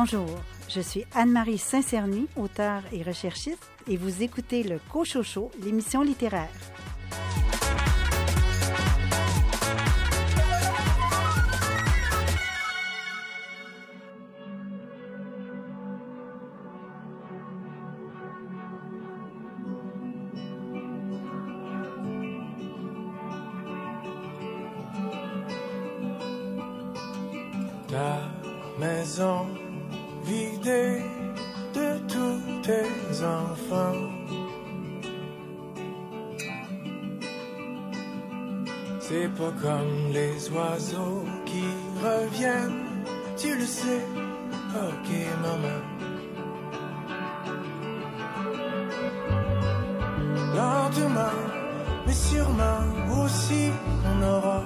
[0.00, 0.30] Bonjour,
[0.68, 6.48] je suis Anne-Marie Saint-Cerny, auteure et recherchiste, et vous écoutez le Cochocho, l'émission littéraire.
[39.38, 41.62] pas comme les oiseaux qui
[42.02, 43.04] reviennent,
[43.36, 44.04] tu le sais,
[44.74, 45.08] ok
[45.44, 45.80] maman.
[50.56, 51.38] Lentement,
[52.04, 52.82] mais sûrement
[53.22, 53.70] aussi,
[54.10, 54.57] on aura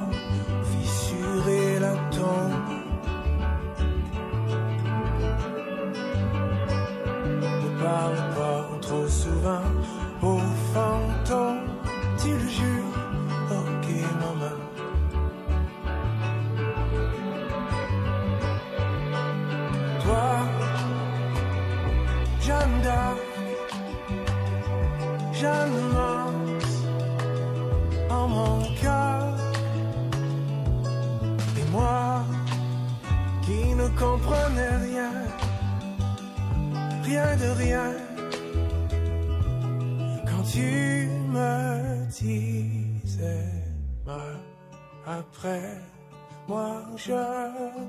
[46.96, 47.12] je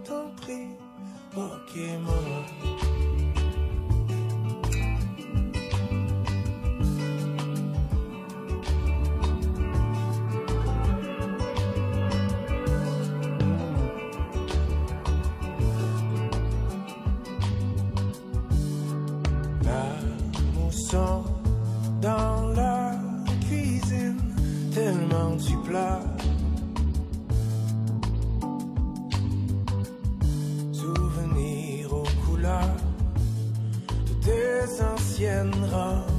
[0.05, 0.69] t'en prie,
[1.33, 2.62] Pokémon.
[35.23, 36.12] 天河。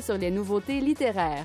[0.00, 1.44] sur les nouveautés littéraires.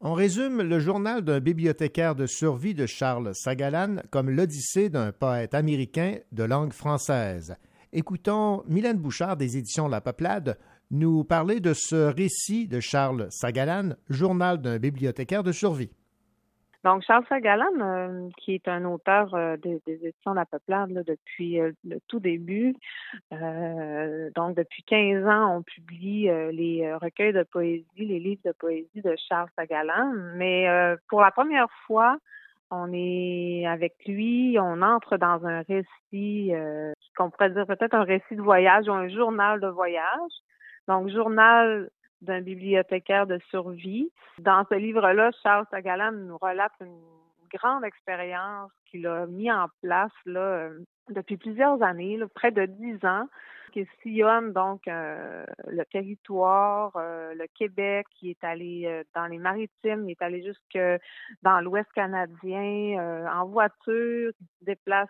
[0.00, 5.54] On résume le journal d'un bibliothécaire de survie de Charles Sagalan comme l'odyssée d'un poète
[5.54, 7.56] américain de langue française.
[7.92, 10.58] Écoutons Mylène Bouchard des éditions La Paplade
[10.90, 15.90] nous parler de ce récit de Charles Sagalan, journal d'un bibliothécaire de survie.
[16.84, 21.72] Donc, Charles Sagalan, euh, qui est un auteur euh, des, éditions La Peuplade depuis euh,
[21.84, 22.76] le tout début,
[23.32, 29.16] donc depuis 15 ans, on publie les recueils de poésie, les livres de poésie de
[29.28, 30.12] Charles Sagalan.
[30.36, 30.66] Mais
[31.08, 32.18] pour la première fois,
[32.70, 36.52] on est avec lui, on entre dans un récit
[37.16, 40.32] qu'on pourrait dire peut-être un récit de voyage ou un journal de voyage.
[40.86, 41.90] Donc, journal
[42.20, 44.10] d'un bibliothécaire de survie.
[44.38, 47.00] Dans ce livre-là, Charles Sagalan nous relate une
[47.52, 50.70] grande expérience qu'il a mis en place là,
[51.10, 53.26] depuis plusieurs années, près de dix ans,
[53.72, 59.38] qui sillonne donc euh, le territoire, euh, le Québec, qui est allé euh, dans les
[59.38, 60.78] maritimes, il est allé jusque
[61.42, 65.08] dans l'Ouest canadien en voiture, il se déplace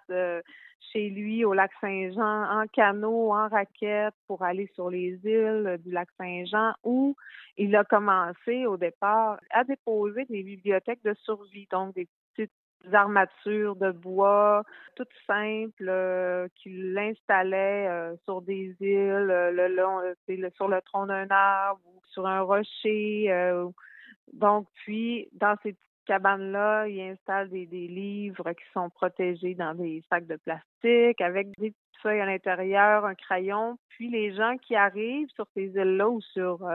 [0.92, 5.90] chez lui au lac Saint-Jean en canot, en raquette pour aller sur les îles du
[5.90, 7.14] lac Saint-Jean où
[7.56, 12.52] il a commencé au départ à déposer des bibliothèques de survie, donc des petites
[12.92, 14.62] armatures de bois
[14.98, 20.82] toutes simples euh, qu'il installait euh, sur des îles, euh, le long, euh, sur le
[20.82, 23.32] tronc d'un arbre ou sur un rocher.
[24.32, 30.02] donc, puis, dans ces petites cabanes-là, il installe des, livres qui sont protégés dans des
[30.10, 31.72] sacs de plastique avec des
[32.02, 33.78] feuilles à l'intérieur, un crayon.
[33.90, 36.68] Puis, les gens qui arrivent sur ces îles-là ou sur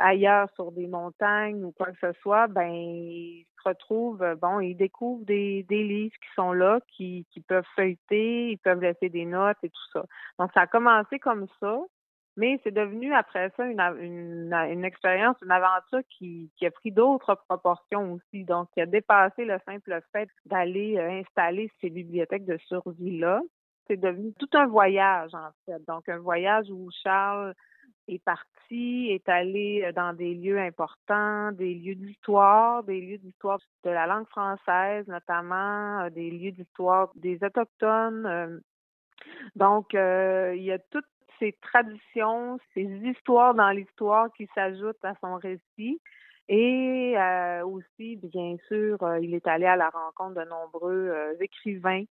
[0.00, 4.74] ailleurs sur des montagnes ou quoi que ce soit, ben se retrouvent, euh, bon, ils
[4.74, 9.24] découvrent des, des livres qui sont là, qui, qui peuvent feuilleter, ils peuvent laisser des
[9.24, 10.04] notes et tout ça.
[10.38, 11.78] Donc ça a commencé comme ça,
[12.36, 16.92] mais c'est devenu après ça une, une, une expérience, une aventure qui, qui a pris
[16.92, 22.46] d'autres proportions aussi, donc qui a dépassé le simple fait d'aller euh, installer ces bibliothèques
[22.46, 23.42] de survie-là.
[23.86, 25.84] C'est devenu tout un voyage, en fait.
[25.88, 27.54] Donc, un voyage où Charles
[28.08, 33.90] est parti, est allé dans des lieux importants, des lieux d'histoire, des lieux d'histoire de
[33.90, 38.60] la langue française, notamment des lieux d'histoire des Autochtones.
[39.54, 41.04] Donc, il y a toutes
[41.38, 46.00] ces traditions, ces histoires dans l'histoire qui s'ajoutent à son récit.
[46.48, 47.14] Et
[47.64, 52.04] aussi, bien sûr, il est allé à la rencontre de nombreux écrivains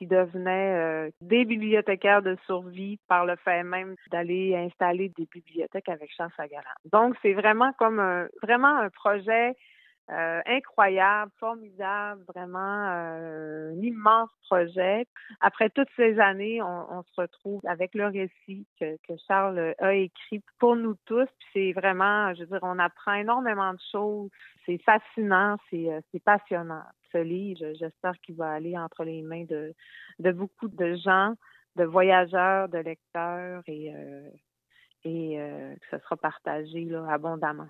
[0.00, 5.90] qui devenaient euh, des bibliothécaires de survie par le fait même d'aller installer des bibliothèques
[5.90, 6.30] avec Charles.
[6.90, 9.54] Donc, c'est vraiment comme un, vraiment un projet
[10.10, 15.06] euh, incroyable, formidable, vraiment euh, un immense projet.
[15.40, 19.94] Après toutes ces années, on, on se retrouve avec le récit que, que Charles a
[19.94, 21.26] écrit pour nous tous.
[21.38, 24.30] Puis c'est vraiment, je veux dire, on apprend énormément de choses.
[24.66, 26.82] C'est fascinant, c'est euh, passionnant.
[27.12, 29.74] Ce livre, j'espère qu'il va aller entre les mains de,
[30.18, 31.34] de beaucoup de gens,
[31.76, 34.28] de voyageurs, de lecteurs et, euh,
[35.04, 37.68] et euh, que ce sera partagé là, abondamment.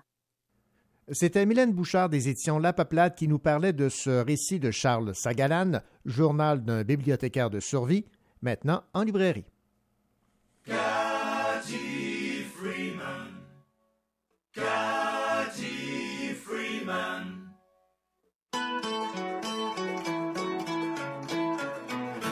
[1.09, 5.15] C'était Mylène Bouchard des éditions La Peuplade qui nous parlait de ce récit de Charles
[5.15, 8.05] Sagalan, Journal d'un bibliothécaire de survie,
[8.41, 9.45] maintenant en librairie.
[10.65, 13.33] Cathy Freeman.
[14.53, 17.51] Cathy Freeman.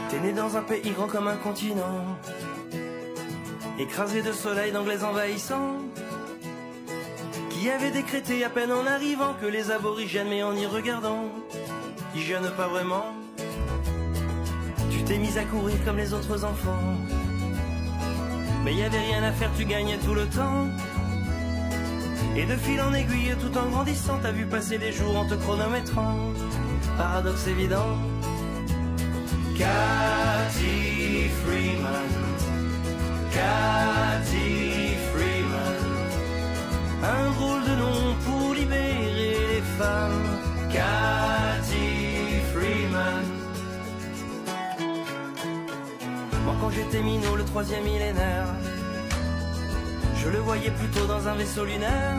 [0.09, 2.17] T'es né dans un pays grand comme un continent,
[3.79, 5.77] écrasé de soleil d'anglais envahissants,
[7.59, 11.25] qui avait décrété à peine en arrivant que les aborigènes, mais en y regardant,
[12.15, 13.07] y jeûnent pas vraiment.
[14.89, 16.95] Tu t'es mis à courir comme les autres enfants,
[18.63, 20.67] mais y avait rien à faire, tu gagnais tout le temps.
[22.37, 25.33] Et de fil en aiguille, tout en grandissant, t'as vu passer des jours en te
[25.33, 26.15] chronométrant.
[26.97, 27.97] Paradoxe évident.
[29.57, 32.19] Cathy Freeman.
[37.01, 40.39] Un drôle de nom pour libérer les femmes.
[40.69, 43.25] Cathy Freeman.
[46.43, 48.47] Moi quand j'étais minot, le troisième millénaire,
[50.17, 52.17] je le voyais plutôt dans un vaisseau lunaire.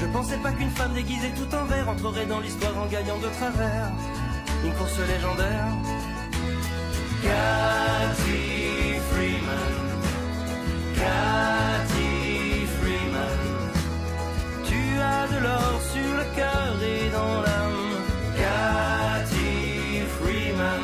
[0.00, 3.28] Je pensais pas qu'une femme déguisée tout en vert entrerait dans l'histoire en gagnant de
[3.28, 3.90] travers
[4.64, 5.72] une course légendaire.
[7.22, 9.74] Cathy Freeman,
[10.94, 11.57] Cathy
[15.38, 17.92] de l'or sur le cœur et dans l'âme.
[18.36, 20.82] Cathy Freeman.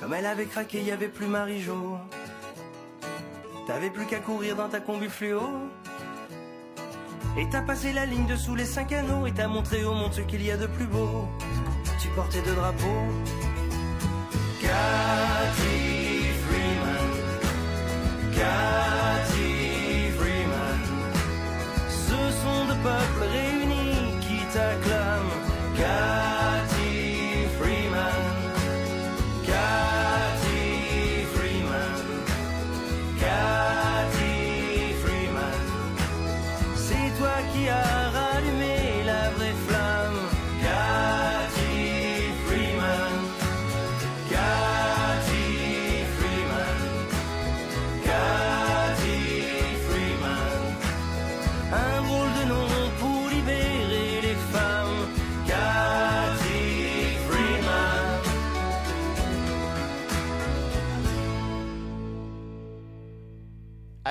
[0.00, 1.98] Comme elle avait craqué, il y avait plus Marie-Jo.
[3.66, 5.40] T'avais plus qu'à courir dans ta combi fluo.
[7.36, 10.20] Et t'as passé la ligne dessous les cinq anneaux et t'as montré au monde ce
[10.20, 11.28] qu'il y a de plus beau.
[12.00, 13.08] Tu portais deux drapeaux.
[14.60, 17.10] Cathy Freeman.
[20.16, 20.80] Freeman.
[21.88, 23.33] Ce sont deux peuples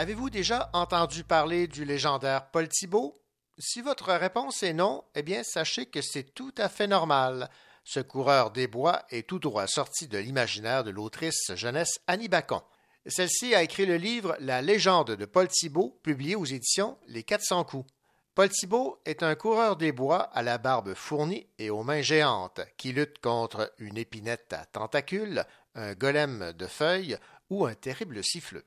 [0.04, 3.22] Avez-vous déjà entendu parler du légendaire Paul Thibault?
[3.58, 7.50] Si votre réponse est non, eh bien sachez que c'est tout à fait normal.
[7.86, 12.60] Ce coureur des bois est tout droit sorti de l'imaginaire de l'autrice jeunesse Annie Bacon.
[13.06, 17.64] Celle-ci a écrit le livre La légende de Paul Thibault, publié aux éditions Les 400
[17.64, 17.90] coups.
[18.36, 22.60] Paul Thibault est un coureur des bois à la barbe fournie et aux mains géantes
[22.76, 27.16] qui lutte contre une épinette à tentacules, un golem de feuilles
[27.50, 28.66] ou un terrible siffleux.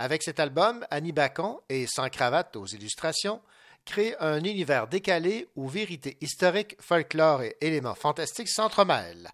[0.00, 3.42] Avec cet album, Annie Bacon et Sans cravate aux illustrations
[3.84, 9.28] crée un univers décalé où vérité historique, folklore et éléments fantastiques s'entremêlent.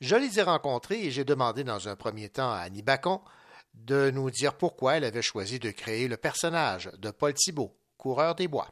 [0.00, 3.20] Je les ai rencontrés et j'ai demandé dans un premier temps à Annie Bacon
[3.74, 8.34] de nous dire pourquoi elle avait choisi de créer le personnage de Paul Thibault, coureur
[8.34, 8.68] des bois.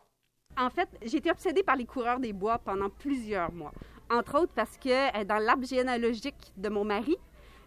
[0.56, 3.72] En fait, j'ai été obsédée par les coureurs des bois pendant plusieurs mois.
[4.10, 7.18] Entre autres parce que dans l'arbre généalogique de mon mari,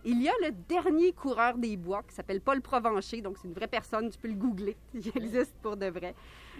[0.06, 3.22] il y a le dernier coureur des bois qui s'appelle Paul Provencher.
[3.22, 4.78] Donc, c'est une vraie personne, tu peux le googler.
[4.94, 6.16] Il existe pour de vrai.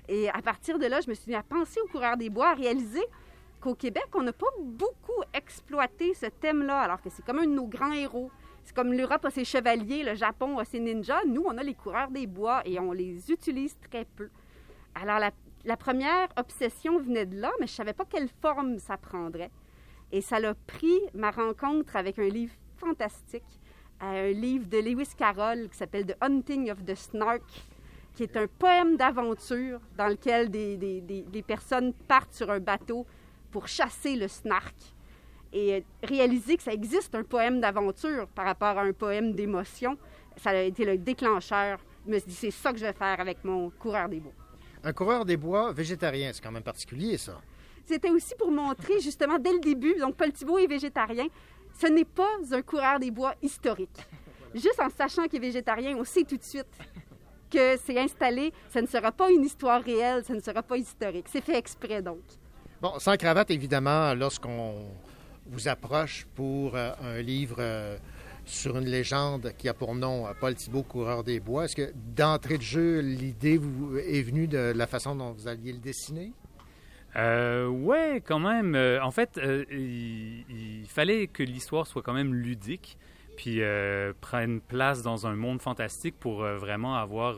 [0.08, 2.50] Et à partir de là, je me suis mis à penser aux coureurs des bois,
[2.50, 3.04] à réaliser
[3.62, 7.54] qu'au Québec, on n'a pas beaucoup exploité ce thème-là, alors que c'est comme un de
[7.54, 8.32] nos grands héros.
[8.64, 11.24] C'est comme l'Europe a ses chevaliers, le Japon a ses ninjas.
[11.26, 14.30] Nous, on a les coureurs des bois et on les utilise très peu.
[14.94, 15.32] Alors, la,
[15.64, 19.52] la première obsession venait de là, mais je ne savais pas quelle forme ça prendrait.
[20.12, 23.44] Et ça l'a pris ma rencontre avec un livre fantastique,
[24.00, 27.44] un livre de Lewis Carroll qui s'appelle The Hunting of the Snark,
[28.16, 32.60] qui est un poème d'aventure dans lequel des, des- des- des personnes partent sur un
[32.60, 33.06] bateau
[33.52, 34.76] pour chasser le snark.
[35.54, 39.98] Et réaliser que ça existe un poème d'aventure par rapport à un poème d'émotion,
[40.36, 41.80] ça a été le déclencheur.
[42.06, 44.34] Je me suis dit, c'est ça que je vais faire avec mon coureur des bois.
[44.84, 47.40] Un coureur des bois végétarien, c'est quand même particulier ça.
[47.86, 51.28] C'était aussi pour montrer justement dès le début, donc Paul Thibault est végétarien,
[51.80, 54.06] ce n'est pas un coureur des bois historique.
[54.54, 56.68] Juste en sachant qu'il est végétarien, on sait tout de suite
[57.52, 61.26] que c'est installé, ce ne sera pas une histoire réelle, ce ne sera pas historique.
[61.30, 62.22] C'est fait exprès donc.
[62.82, 64.76] Bon, sans cravate, évidemment, lorsqu'on
[65.48, 67.98] vous approche pour euh, un livre euh,
[68.46, 71.92] sur une légende qui a pour nom euh, Paul Thibault, coureur des bois, est-ce que
[72.16, 73.60] d'entrée de jeu, l'idée
[74.08, 76.34] est venue de la façon dont vous alliez le dessiner?
[77.18, 78.76] Euh, ouais, quand même.
[78.76, 82.98] Euh, en fait, euh, il, fallait que l'histoire soit quand même ludique,
[83.36, 87.38] puis euh, prenne place dans un monde fantastique pour vraiment avoir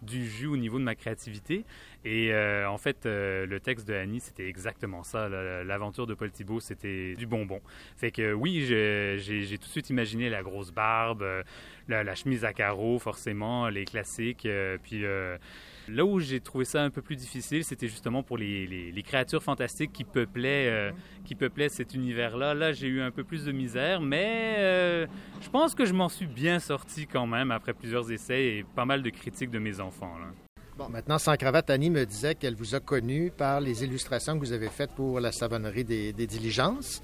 [0.00, 1.64] du jus au niveau de ma créativité.
[2.04, 2.32] Et
[2.66, 5.28] en fait, le texte de Annie, c'était exactement ça.
[5.28, 7.60] L'aventure de Paul Thibault, c'était du bonbon.
[7.96, 11.26] Fait que oui, j'ai tout de suite imaginé la grosse barbe,
[11.88, 14.48] la, chemise à carreaux, forcément, les classiques.
[14.82, 15.04] puis
[15.88, 19.42] là où j'ai trouvé ça un peu plus difficile, c'était justement pour les, les- créatures
[19.42, 20.90] fantastiques qui peuplaient, euh,
[21.24, 22.54] qui peuplaient cet univers-là.
[22.54, 25.06] Là, j'ai eu un peu plus de misère, mais euh,
[25.40, 28.84] je pense que je m'en suis bien sorti quand même après plusieurs essais et pas
[28.84, 30.14] mal de critiques de mes enfants.
[30.76, 34.44] Bon, maintenant, sans cravate, Annie me disait qu'elle vous a connu par les illustrations que
[34.44, 37.02] vous avez faites pour la savonnerie des diligences.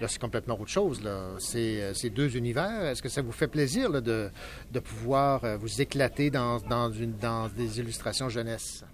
[0.00, 1.02] Là, c'est complètement autre chose.
[1.02, 1.30] Là.
[1.38, 2.84] C'est, euh, c'est deux univers.
[2.84, 4.28] Est-ce que ça vous fait plaisir là, de,
[4.72, 8.84] de pouvoir euh, vous éclater dans, dans, une, dans des illustrations jeunesse?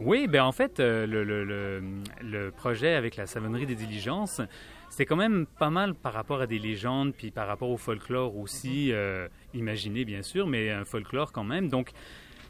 [0.00, 1.82] Oui, ben en fait, euh, le, le- le-
[2.22, 4.40] le projet avec la savonnerie des diligences,
[4.90, 8.36] c'était quand même pas mal par rapport à des légendes, puis par rapport au folklore
[8.36, 11.68] aussi, euh, imaginé bien sûr, mais un folklore quand même.
[11.68, 11.90] Donc,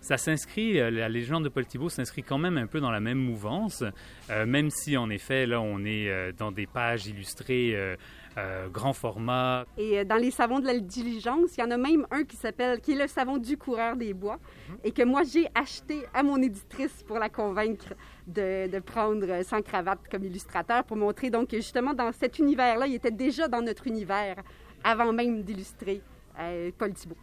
[0.04, 3.00] ça s'inscrit, euh, la légende de Paul Thibault s'inscrit quand même un peu dans la
[3.00, 3.82] même mouvance,
[4.30, 7.96] euh, même si en effet, là, on est euh, dans des pages illustrées euh,
[8.36, 9.64] euh, grand format.
[9.78, 12.80] Et dans les savons de la diligence, il y en a même un qui s'appelle,
[12.80, 14.38] qui est le savon du coureur des bois,
[14.82, 17.94] et que moi j'ai acheté à mon éditrice pour la convaincre
[18.26, 22.86] de, de prendre sans cravate comme illustrateur pour montrer donc que justement dans cet univers-là,
[22.86, 24.36] il était déjà dans notre univers
[24.82, 26.02] avant même d'illustrer
[26.38, 27.16] euh, Paul Thibault.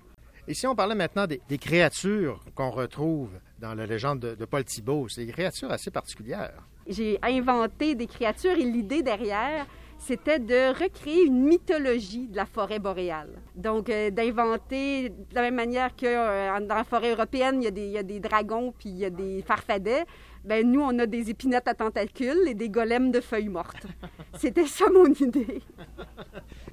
[0.52, 3.30] Et si on parlait maintenant des, des créatures qu'on retrouve
[3.60, 6.68] dans la légende de, de Paul Thibault, c'est des créatures assez particulières.
[6.88, 9.66] J'ai inventé des créatures et l'idée derrière,
[9.98, 13.30] c'était de recréer une mythologie de la forêt boréale.
[13.56, 17.68] Donc, euh, d'inventer, de la même manière que euh, dans la forêt européenne, il y,
[17.68, 20.04] a des, il y a des dragons puis il y a des farfadets,
[20.44, 23.86] ben nous, on a des épinettes à tentacules et des golems de feuilles mortes.
[24.38, 25.62] C'était ça mon idée.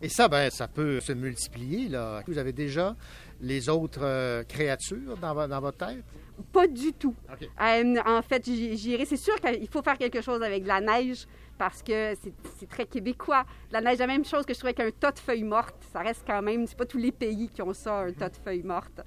[0.00, 1.88] Et ça, ben, ça peut se multiplier.
[1.88, 2.22] Là.
[2.26, 2.96] Vous avez déjà
[3.40, 6.04] les autres euh, créatures dans, vo- dans votre tête?
[6.52, 7.14] Pas du tout.
[7.60, 9.04] Euh, en fait, j'irai.
[9.04, 11.26] C'est sûr qu'il faut faire quelque chose avec de la neige
[11.58, 12.14] parce que
[12.58, 13.44] c'est très québécois.
[13.72, 16.22] La neige, la même chose que je trouvais qu'un tas de feuilles mortes, ça reste
[16.26, 16.66] quand même.
[16.66, 19.00] C'est pas tous les pays qui ont ça, un tas de feuilles mortes.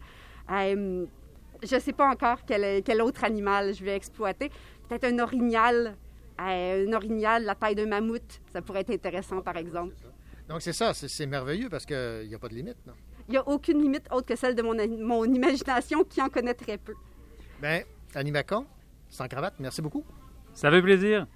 [0.51, 1.05] Euh,
[1.63, 4.49] je sais pas encore quel, quel autre animal je vais exploiter.
[4.89, 5.95] Peut-être un orignal.
[6.37, 9.93] Un orignal, la taille d'un mammouth, ça pourrait être intéressant, par exemple.
[10.49, 12.77] Donc, c'est ça, c'est- c'est merveilleux parce qu'il n'y a pas de limite.
[12.87, 12.93] Non?
[13.27, 16.53] Il n'y a aucune limite autre que celle de mon, mon imagination qui en connaît
[16.53, 16.93] très peu.
[17.61, 17.83] Ben,
[18.15, 18.65] Annie Macon,
[19.09, 20.03] sans cravate, merci beaucoup.
[20.53, 21.27] Ça fait plaisir.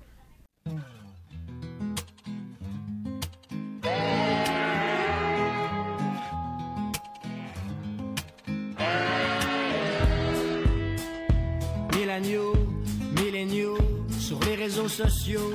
[11.95, 12.53] Millenniaux,
[13.21, 13.77] milléniaux,
[14.19, 15.53] sur les réseaux sociaux.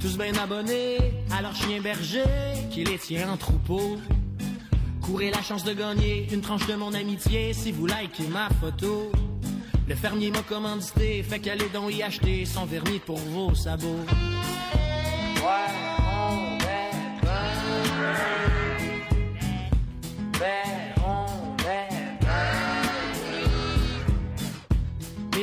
[0.00, 0.98] Tous bien abonnés
[1.30, 2.24] à leur chien berger
[2.70, 3.98] qui les tient en troupeau.
[5.06, 9.12] Courez la chance de gagner une tranche de mon amitié si vous likez ma photo.
[9.88, 13.86] Le fermier m'a commandité, fait qu'allez donc y acheter son vernis pour vos sabots.
[13.86, 15.70] Ouais,
[16.10, 16.96] on est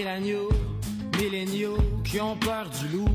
[0.01, 3.07] est Milléniaux, qui ont peur du loup.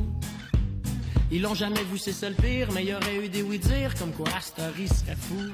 [1.31, 2.29] Ils l'ont jamais vu, c'est ça
[2.73, 5.53] mais il y aurait eu des oui-dire comme quoi Astori serait fou.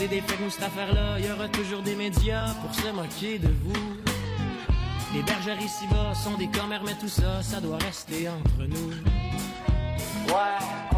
[0.00, 3.48] C'est des fake news cette affaire-là, y aura toujours des médias pour se moquer de
[3.48, 3.96] vous.
[5.12, 8.92] Les bergeries ici-bas sont des commères, mais tout ça, ça doit rester entre nous.
[10.26, 10.89] Ouais,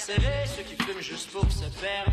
[0.00, 2.12] ceux qui fument juste pour se perdre.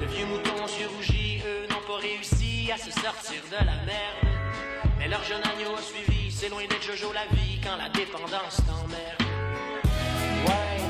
[0.00, 3.76] De vieux moutons aux yeux rougis, eux, n'ont pas réussi à se sortir de la
[3.84, 4.36] merde.
[4.98, 8.56] Mais leur jeune agneau a suivi, c'est loin d'être Jojo la vie quand la dépendance
[8.66, 9.22] t'emmerde.
[10.46, 10.82] Ouais.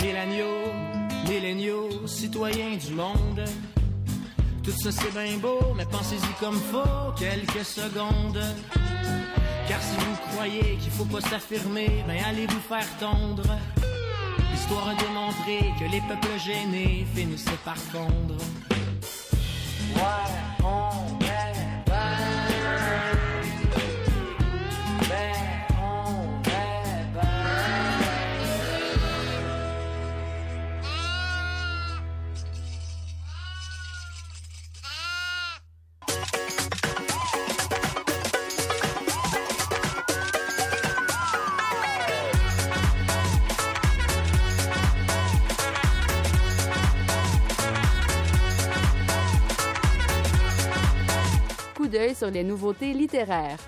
[0.00, 0.72] Milléniaux,
[1.28, 3.44] milléniaux, citoyens du monde.
[4.62, 8.42] Tout ça c'est bien beau, mais pensez-y comme faut quelques secondes.
[9.68, 13.56] Car si vous croyez qu'il faut pas s'affirmer, ben allez vous faire tondre.
[14.50, 18.36] L'histoire a démontré que les peuples gênés finissaient par fondre.
[19.96, 21.19] Ouais, on
[51.90, 53.58] d'œil sur les nouveautés littéraires.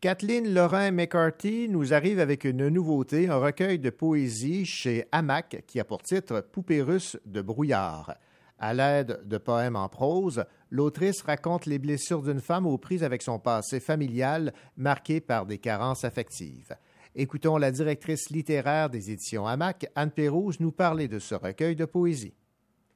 [0.00, 5.84] Kathleen Lorrain-McCarthy nous arrive avec une nouveauté, un recueil de poésie chez Hamac qui a
[5.84, 8.14] pour titre Poupée russe de brouillard.
[8.58, 13.20] À l'aide de poèmes en prose, l'autrice raconte les blessures d'une femme aux prises avec
[13.20, 16.74] son passé familial marqué par des carences affectives.
[17.16, 21.84] Écoutons la directrice littéraire des éditions Hamac, Anne Pérouse, nous parler de ce recueil de
[21.84, 22.34] poésie.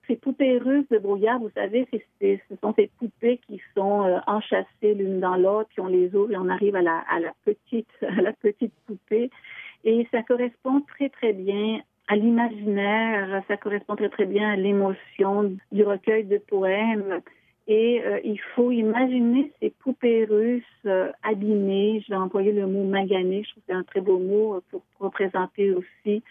[0.06, 1.88] Ces poupées russes de brouillard, vous savez,
[2.20, 6.14] c'est- ce sont ces poupées qui sont euh, enchâssées l'une dans l'autre, puis on les
[6.14, 7.02] ouvre et on arrive à la
[7.44, 9.30] petite, à la petite poupée.
[9.84, 15.56] Et ça correspond très, très bien à l'imaginaire, ça correspond très, très bien à l'émotion
[15.72, 17.20] du recueil de poèmes.
[17.66, 22.84] Et euh, il faut imaginer ces poupées russes euh, abîmées, je vais employer le mot
[22.84, 26.22] maganées, je trouve que c'est un très beau mot euh, pour représenter aussi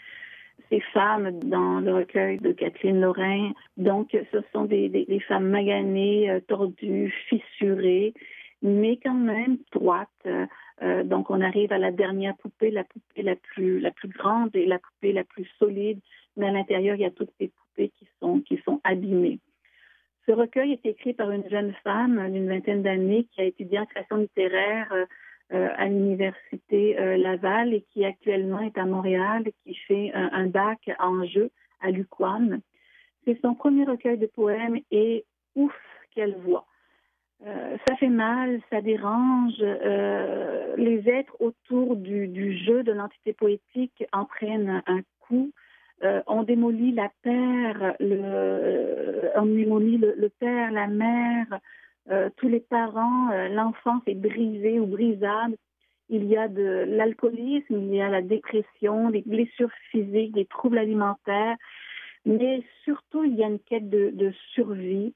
[0.70, 3.52] ces femmes dans le recueil de Kathleen Lorrain.
[3.78, 8.14] Donc, ce sont des, femmes maganées, tordues, fissurées,
[8.62, 10.08] mais quand même droites.
[11.06, 15.12] Donc, on arrive à la dernière poupée, la poupée la plus, grande et la poupée
[15.12, 16.00] la plus solide.
[16.38, 18.08] Mais à l'intérieur, il y a toutes ces poupées qui
[18.64, 19.40] sont abîmées.
[20.26, 23.86] Ce recueil est écrit par une jeune femme d'une vingtaine d'années qui a étudié en
[23.86, 25.06] création littéraire euh,
[25.54, 30.90] euh, à l'université euh, Laval et qui actuellement est à Montréal qui fait un, bac
[31.00, 31.52] en jeu
[31.82, 32.62] à l'UQAM.
[33.26, 35.26] C'est son premier recueil de poèmes et
[35.56, 35.76] ouf,
[36.16, 36.38] quelle.
[37.46, 39.60] Euh, ça fait mal, ça dérange.
[40.78, 45.52] Les êtres autour du, du jeu de l'entité poétique en prennent un coup.
[46.04, 51.60] Euh, on démolit la terre, le, on démolit le, père, la mère,
[52.12, 53.32] euh, tous les parents.
[53.32, 55.56] euh, L'enfance est brisé ou brisable.
[56.10, 60.78] Il y a de l'alcoolisme, il y a la dépression, des blessures physiques, des troubles
[60.78, 61.56] alimentaires,
[62.26, 65.14] mais surtout il y a une quête de, de survie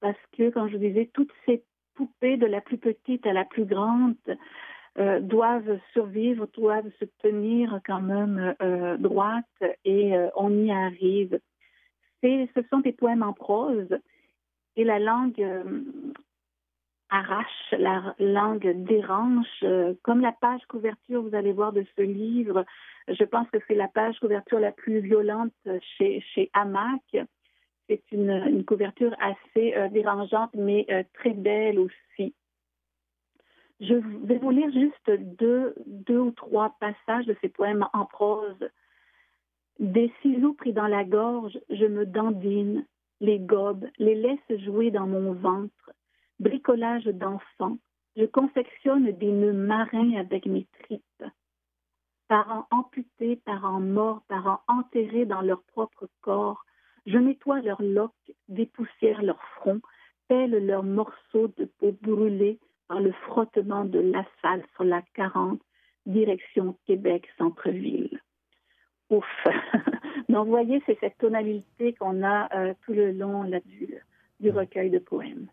[0.00, 1.62] parce que, comme je disais, toutes ces
[1.94, 4.16] poupées, de la plus petite à la plus grande,
[4.96, 9.44] euh, doivent survivre, doivent se tenir quand même euh, droites
[9.84, 11.40] et euh, on y arrive.
[12.22, 13.88] Ce sont des poèmes en prose
[14.76, 15.82] et la langue euh,
[17.10, 19.64] arrache, la langue dérange.
[20.02, 22.64] comme la page couverture, vous allez voir de ce livre,
[23.08, 25.52] je pense que c'est la page couverture la plus violente
[25.98, 27.02] chez, chez Hamac.
[27.88, 32.34] C'est une, couverture assez dérangeante, mais très belle aussi.
[33.86, 33.94] Je
[34.26, 35.74] vais vous lire juste deux,
[36.08, 38.70] ou trois passages de ces poèmes en prose.
[39.78, 42.86] Des ciseaux pris dans la gorge, je me dandine,
[43.20, 45.90] les gobes, les laisse jouer dans mon ventre.
[46.38, 47.76] Bricolage d'enfants,
[48.16, 51.24] je confectionne des nœuds marins avec mes tripes.
[52.28, 56.64] Parents amputés, parents morts, parents enterrés dans leur propre corps,
[57.04, 59.82] je nettoie leurs loques, dépoussière leurs fronts,
[60.28, 62.58] pèle leurs morceaux de peau brûlés
[62.88, 65.60] par le frottement de l'asphalte sur la 40,
[66.06, 68.20] direction Québec centre-ville.
[69.10, 69.24] Ouf.
[70.28, 73.94] Donc, vous voyez, c'est cette tonalité qu'on a euh, tout le long là, du,
[74.40, 75.48] du recueil de poèmes.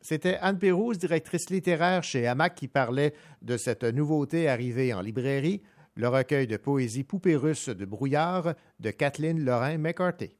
[0.00, 5.62] C'était Anne Pérouse, directrice littéraire chez Hamac, qui parlait de cette nouveauté arrivée en librairie,
[5.96, 10.36] le recueil de poésie Poupée russe de Brouillard de Kathleen Lorrain McCarthy.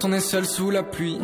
[0.00, 1.18] Quand on est seul sous la pluie,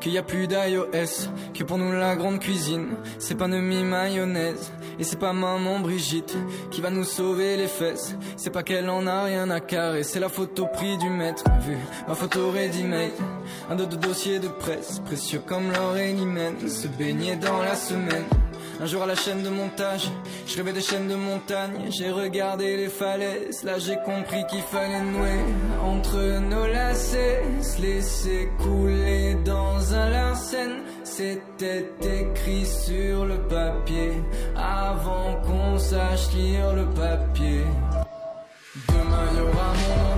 [0.00, 2.88] qu'il y a plus d'iOS, que pour nous la grande cuisine,
[3.20, 6.36] c'est pas Nomi mayonnaise, et c'est pas maman Brigitte
[6.72, 10.18] qui va nous sauver les fesses, c'est pas qu'elle en a rien à carrer, c'est
[10.18, 11.76] la photo prix du maître, vu
[12.08, 13.12] ma photo ready-made,
[13.70, 17.76] un de deux dossiers de presse, précieux comme l'or et l'hymen, se baigner dans la
[17.76, 18.24] semaine.
[18.78, 20.10] Un jour à la chaîne de montage,
[20.46, 25.00] je rêvais des chaînes de montagne, j'ai regardé les falaises, là j'ai compris qu'il fallait
[25.00, 25.40] nouer
[25.82, 34.12] entre nos lacets, se laisser couler dans un larcène, c'était écrit sur le papier,
[34.54, 37.64] avant qu'on sache lire le papier.
[38.88, 40.15] Demain y aura mon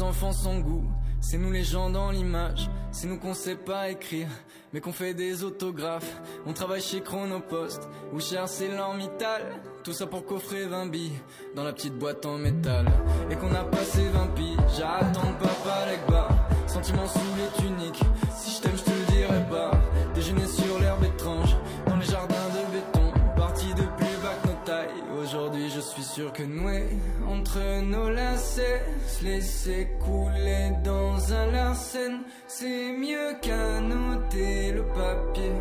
[0.00, 0.84] Nous enfants sans goût,
[1.20, 4.28] c'est nous les gens dans l'image, c'est nous qu'on sait pas écrire,
[4.72, 6.22] mais qu'on fait des autographes.
[6.46, 9.42] On travaille chez Chronopost ou chez ArcelorMittal,
[9.84, 11.20] tout ça pour coffrer 20 billes
[11.54, 12.86] dans la petite boîte en métal.
[13.30, 16.28] Et qu'on a passé 20 piges, j'attends papa Legba,
[16.66, 18.00] sentiments sous les tuniques.
[18.34, 19.72] Si je t'aime, je te le dirai pas.
[20.14, 21.54] Déjeuner sur l'herbe étrange,
[21.86, 25.02] dans les jardins de béton, parti de plus bas que nos tailles.
[25.20, 26.88] Aujourd'hui, je suis sûr que nouer
[27.28, 28.08] entre nos
[28.54, 35.52] se laisser couler dans un larcène, c'est mieux qu'à noter le papier,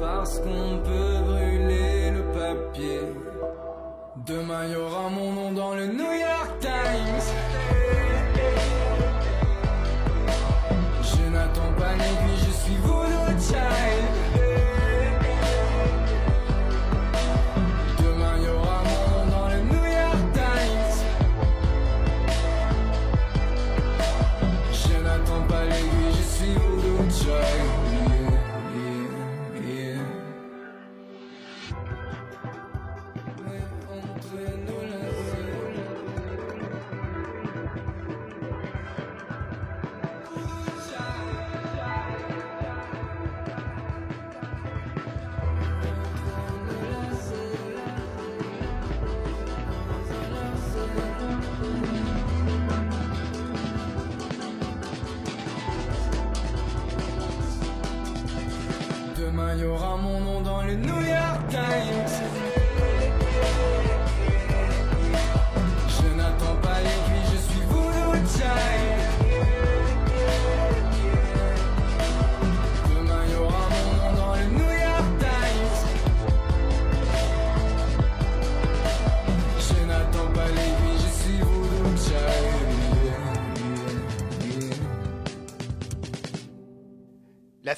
[0.00, 3.00] parce qu'on peut brûler le papier.
[4.26, 7.26] Demain, y aura mon nom dans le New York Times.
[11.02, 13.97] Je n'attends pas l'aiguille, je suis voodoo child.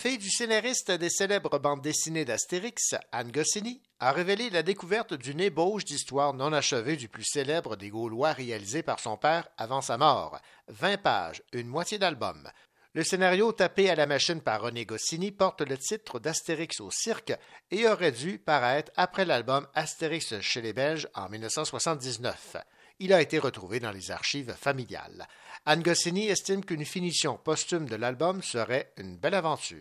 [0.01, 5.41] Fille du scénariste des célèbres bandes dessinées d'Astérix, Anne Goscinny, a révélé la découverte d'une
[5.41, 9.99] ébauche d'histoire non achevée du plus célèbre des Gaulois réalisé par son père avant sa
[9.99, 10.41] mort.
[10.69, 12.49] 20 pages, une moitié d'album.
[12.95, 17.35] Le scénario tapé à la machine par René Goscinny porte le titre d'Astérix au cirque
[17.71, 22.57] et aurait dû paraître après l'album Astérix chez les Belges en 1979.
[23.03, 25.27] Il a été retrouvé dans les archives familiales.
[25.65, 29.79] Anne Goscinny estime qu'une finition posthume de l'album serait une belle aventure.